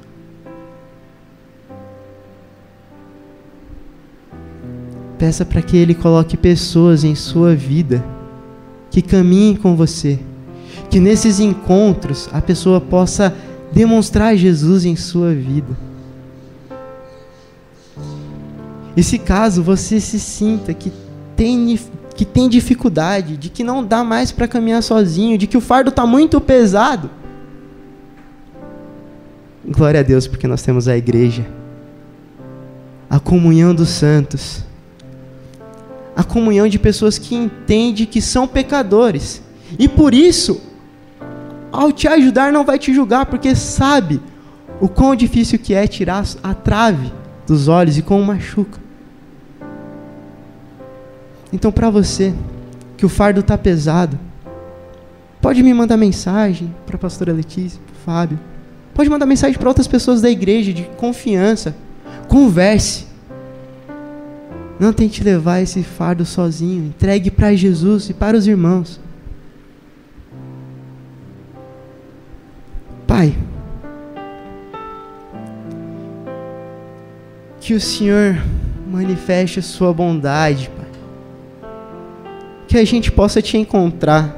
Peça 5.18 5.44
para 5.44 5.62
que 5.62 5.76
Ele 5.76 5.96
coloque 5.96 6.38
pessoas 6.38 7.04
em 7.04 7.16
sua 7.16 7.56
vida 7.56 8.04
que 8.92 9.02
caminhem 9.02 9.56
com 9.56 9.76
você. 9.76 10.20
Que 10.90 11.00
nesses 11.00 11.40
encontros 11.40 12.30
a 12.32 12.42
pessoa 12.42 12.80
possa 12.80 13.36
demonstrar 13.72 14.36
Jesus 14.36 14.86
em 14.86 14.96
sua 14.96 15.34
vida. 15.34 15.78
E 18.96 19.04
se 19.04 19.20
caso 19.20 19.62
você 19.62 20.00
se 20.00 20.20
sinta 20.20 20.74
que 20.74 20.92
tem, 21.36 21.80
que 22.16 22.26
tem 22.26 22.50
dificuldade, 22.50 23.38
de 23.38 23.50
que 23.50 23.64
não 23.64 23.86
dá 23.86 24.04
mais 24.04 24.32
para 24.32 24.48
caminhar 24.48 24.82
sozinho, 24.82 25.38
de 25.38 25.46
que 25.46 25.58
o 25.58 25.62
fardo 25.62 25.90
está 25.90 26.06
muito 26.06 26.42
pesado, 26.42 27.10
glória 29.68 30.00
a 30.00 30.04
Deus, 30.04 30.26
porque 30.26 30.48
nós 30.48 30.64
temos 30.64 30.88
a 30.88 30.98
igreja, 30.98 31.46
a 33.08 33.20
comunhão 33.20 33.76
dos 33.76 33.90
santos 33.90 34.67
a 36.18 36.24
comunhão 36.24 36.68
de 36.68 36.80
pessoas 36.80 37.20
que 37.20 37.36
entendem 37.36 38.08
que 38.08 38.20
são 38.20 38.48
pecadores. 38.48 39.40
E 39.78 39.88
por 39.88 40.16
isso, 40.16 40.60
ao 41.72 41.92
te 41.92 42.08
ajudar, 42.08 42.52
não 42.52 42.66
vai 42.66 42.80
te 42.80 42.92
julgar, 42.92 43.28
porque 43.28 43.56
sabe 43.56 44.20
o 44.82 44.90
quão 44.90 45.16
difícil 45.16 45.60
que 45.60 45.76
é 45.76 45.86
tirar 45.86 46.26
a 46.42 46.56
trave 46.56 47.14
dos 47.46 47.68
olhos 47.68 48.00
e 48.00 48.02
como 48.02 48.26
machuca. 48.26 48.80
Então, 51.54 51.72
para 51.72 51.92
você, 51.92 52.34
que 52.98 53.06
o 53.06 53.10
fardo 53.10 53.42
está 53.42 53.56
pesado, 53.56 54.20
pode 55.40 55.62
me 55.62 55.74
mandar 55.74 55.98
mensagem 55.98 56.74
para 56.86 56.96
a 56.96 57.00
pastora 57.00 57.32
Letícia, 57.32 57.80
para 57.86 57.96
Fábio. 58.14 58.40
Pode 58.94 59.10
mandar 59.10 59.28
mensagem 59.28 59.58
para 59.58 59.70
outras 59.70 59.88
pessoas 59.88 60.20
da 60.20 60.32
igreja 60.32 60.74
de 60.74 60.84
confiança. 60.98 61.76
Converse. 62.28 63.07
Não 64.80 64.94
tente 64.94 65.24
levar 65.24 65.60
esse 65.60 65.82
fardo 65.84 66.26
sozinho. 66.26 66.86
Entregue 66.86 67.32
para 67.32 67.56
Jesus 67.56 68.10
e 68.10 68.14
para 68.14 68.38
os 68.38 68.46
irmãos. 68.48 69.00
Pai, 73.08 73.36
que 77.60 77.74
o 77.74 77.82
Senhor 77.82 78.38
manifeste 78.90 79.62
sua 79.62 79.92
bondade, 79.94 80.70
Pai. 80.70 80.88
Que 82.68 82.78
a 82.78 82.86
gente 82.86 83.12
possa 83.12 83.42
te 83.42 83.58
encontrar 83.58 84.36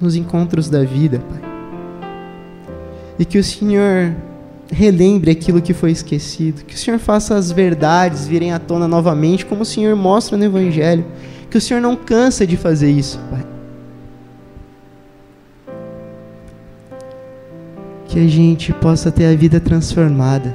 nos 0.00 0.16
encontros 0.16 0.68
da 0.68 0.82
vida, 0.82 1.20
Pai. 1.20 1.40
E 3.18 3.24
que 3.24 3.38
o 3.38 3.44
Senhor 3.44 4.14
relembre 4.70 5.30
aquilo 5.30 5.62
que 5.62 5.72
foi 5.72 5.90
esquecido, 5.90 6.64
que 6.64 6.74
o 6.74 6.78
Senhor 6.78 6.98
faça 6.98 7.34
as 7.34 7.52
verdades 7.52 8.26
virem 8.26 8.52
à 8.52 8.58
tona 8.58 8.88
novamente, 8.88 9.46
como 9.46 9.62
o 9.62 9.64
Senhor 9.64 9.94
mostra 9.94 10.36
no 10.36 10.44
Evangelho, 10.44 11.04
que 11.50 11.58
o 11.58 11.60
Senhor 11.60 11.80
não 11.80 11.94
cansa 11.94 12.46
de 12.46 12.56
fazer 12.56 12.90
isso, 12.90 13.18
Pai. 13.30 13.46
Que 18.06 18.20
a 18.20 18.26
gente 18.26 18.72
possa 18.72 19.10
ter 19.10 19.26
a 19.26 19.36
vida 19.36 19.60
transformada. 19.60 20.54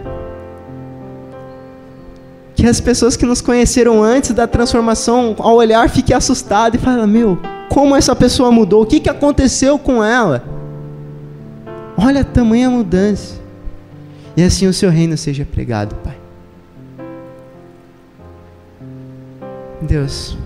Que 2.56 2.68
as 2.68 2.80
pessoas 2.80 3.16
que 3.16 3.26
nos 3.26 3.42
conheceram 3.42 4.04
antes 4.04 4.32
da 4.32 4.46
transformação, 4.46 5.36
ao 5.40 5.56
olhar, 5.56 5.90
fiquem 5.90 6.16
assustadas 6.16 6.80
e 6.80 6.84
falem: 6.84 7.08
Meu, 7.08 7.38
como 7.70 7.96
essa 7.96 8.16
pessoa 8.16 8.52
mudou? 8.52 8.84
O 8.84 8.86
que, 8.86 9.00
que 9.00 9.10
aconteceu 9.10 9.80
com 9.80 10.04
ela? 10.04 10.44
Olha 11.98 12.22
a 12.22 12.26
tamanha 12.26 12.70
mudança. 12.70 13.41
E 14.36 14.44
assim 14.44 14.68
o 14.68 14.74
seu 14.74 14.90
reino 14.90 15.18
seja 15.18 15.46
pregado, 15.46 15.96
Pai. 15.96 16.18
Deus, 19.82 20.38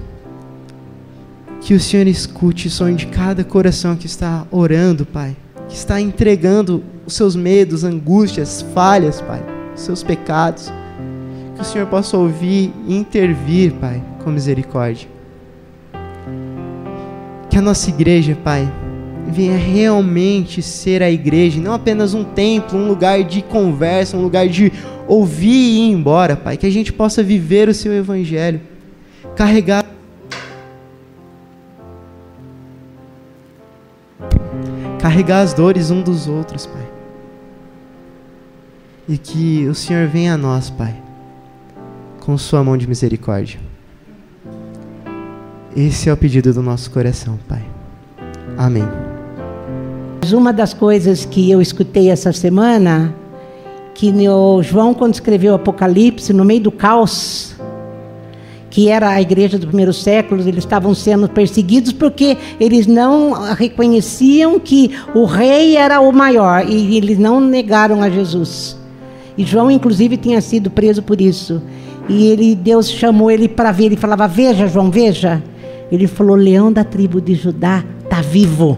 que 1.61 1.73
o 1.73 1.79
Senhor 1.79 2.07
escute 2.07 2.67
o 2.67 2.71
sonho 2.71 2.95
de 2.95 3.07
cada 3.07 3.43
coração 3.43 3.95
que 3.95 4.05
está 4.05 4.45
orando, 4.49 5.05
Pai, 5.05 5.35
que 5.67 5.75
está 5.75 5.99
entregando 5.99 6.83
os 7.05 7.13
seus 7.13 7.35
medos, 7.35 7.83
angústias, 7.83 8.65
falhas, 8.73 9.21
Pai, 9.21 9.43
os 9.75 9.81
seus 9.81 10.03
pecados. 10.03 10.71
Que 11.55 11.61
o 11.61 11.65
Senhor 11.65 11.87
possa 11.87 12.17
ouvir 12.17 12.73
e 12.87 12.95
intervir, 12.95 13.73
Pai, 13.73 14.01
com 14.23 14.31
misericórdia. 14.31 15.07
Que 17.49 17.57
a 17.57 17.61
nossa 17.61 17.89
igreja, 17.89 18.37
Pai, 18.43 18.71
venha 19.27 19.57
realmente 19.57 20.61
ser 20.61 21.01
a 21.01 21.09
igreja, 21.09 21.59
não 21.59 21.73
apenas 21.73 22.13
um 22.13 22.23
templo, 22.23 22.77
um 22.77 22.87
lugar 22.87 23.23
de 23.23 23.41
conversa, 23.41 24.17
um 24.17 24.21
lugar 24.21 24.47
de 24.47 24.71
ouvir 25.07 25.49
e 25.49 25.79
ir 25.79 25.91
embora, 25.91 26.35
Pai. 26.35 26.57
Que 26.57 26.65
a 26.65 26.71
gente 26.71 26.93
possa 26.93 27.23
viver 27.23 27.67
o 27.69 27.73
Seu 27.73 27.93
Evangelho, 27.93 28.61
carregar. 29.35 29.85
Carregar 34.99 35.41
as 35.41 35.53
dores 35.53 35.91
um 35.91 36.01
dos 36.01 36.27
outros, 36.27 36.65
Pai. 36.65 36.85
E 39.07 39.17
que 39.17 39.67
o 39.67 39.75
Senhor 39.75 40.07
venha 40.07 40.33
a 40.33 40.37
nós, 40.37 40.69
Pai, 40.69 40.95
com 42.19 42.37
Sua 42.37 42.63
mão 42.63 42.77
de 42.77 42.87
misericórdia. 42.87 43.59
Esse 45.75 46.09
é 46.09 46.13
o 46.13 46.17
pedido 46.17 46.53
do 46.53 46.63
nosso 46.63 46.89
coração, 46.89 47.37
Pai. 47.47 47.63
Amém. 48.57 49.14
Uma 50.31 50.51
das 50.51 50.73
coisas 50.73 51.25
que 51.25 51.49
eu 51.49 51.61
escutei 51.61 52.09
essa 52.09 52.31
semana, 52.31 53.13
que 53.93 54.11
o 54.27 54.61
João, 54.61 54.93
quando 54.93 55.13
escreveu 55.13 55.53
o 55.53 55.55
Apocalipse, 55.55 56.33
no 56.33 56.43
meio 56.43 56.61
do 56.61 56.71
caos, 56.71 57.55
que 58.69 58.89
era 58.89 59.09
a 59.09 59.21
igreja 59.21 59.57
do 59.57 59.67
primeiro 59.67 59.93
século, 59.93 60.41
eles 60.41 60.57
estavam 60.57 60.93
sendo 60.93 61.29
perseguidos 61.29 61.93
porque 61.93 62.37
eles 62.59 62.85
não 62.85 63.31
reconheciam 63.53 64.59
que 64.59 64.91
o 65.13 65.23
rei 65.23 65.77
era 65.77 66.01
o 66.01 66.11
maior 66.11 66.67
e 66.67 66.97
eles 66.97 67.17
não 67.17 67.39
negaram 67.39 68.03
a 68.03 68.09
Jesus. 68.09 68.77
E 69.37 69.45
João, 69.45 69.71
inclusive, 69.71 70.17
tinha 70.17 70.41
sido 70.41 70.69
preso 70.69 71.01
por 71.01 71.21
isso. 71.21 71.61
E 72.07 72.27
ele, 72.27 72.55
Deus 72.55 72.89
chamou 72.89 73.31
ele 73.31 73.47
para 73.47 73.71
ver. 73.71 73.85
Ele 73.85 73.97
falava: 73.97 74.27
Veja, 74.27 74.67
João, 74.67 74.91
veja. 74.91 75.41
Ele 75.91 76.07
falou: 76.07 76.35
Leão 76.35 76.71
da 76.71 76.83
tribo 76.83 77.21
de 77.21 77.33
Judá 77.33 77.83
está 78.03 78.21
vivo. 78.21 78.77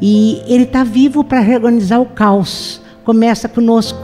E 0.00 0.42
ele 0.46 0.64
está 0.64 0.84
vivo 0.84 1.24
para 1.24 1.40
reorganizar 1.40 2.00
o 2.00 2.06
caos. 2.06 2.80
Começa 3.04 3.48
conosco. 3.48 3.98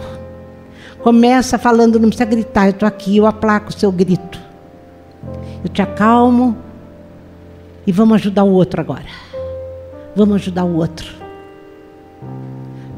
Começa 1.03 1.59
falando, 1.59 2.01
não 2.01 2.09
precisa 2.09 2.25
gritar, 2.25 2.67
eu 2.67 2.71
estou 2.71 2.89
aqui, 2.89 3.19
eu 3.19 3.27
aplaco 3.27 3.69
o 3.69 3.73
seu 3.73 3.93
grito. 3.93 4.41
Eu 5.63 5.69
te 5.69 5.83
acalmo 5.83 6.57
e 7.87 7.93
vamos 7.93 8.15
ajudar 8.15 8.45
o 8.45 8.51
outro 8.51 8.81
agora. 8.81 9.05
Vamos 10.17 10.37
ajudar 10.37 10.65
o 10.65 10.77
outro. 10.77 11.13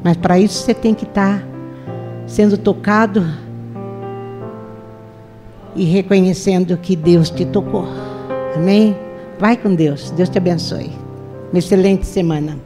Mas 0.05 0.17
para 0.17 0.39
isso 0.39 0.63
você 0.63 0.73
tem 0.73 0.95
que 0.95 1.05
estar 1.05 1.41
tá 1.41 1.45
sendo 2.27 2.57
tocado 2.57 3.27
e 5.75 5.85
reconhecendo 5.85 6.77
que 6.77 6.95
Deus 6.95 7.29
te 7.29 7.45
tocou. 7.45 7.87
Amém? 8.55 8.97
Vai 9.39 9.57
com 9.57 9.75
Deus. 9.75 10.11
Deus 10.13 10.29
te 10.29 10.39
abençoe. 10.39 10.91
Uma 11.53 11.59
excelente 11.59 12.07
semana. 12.07 12.57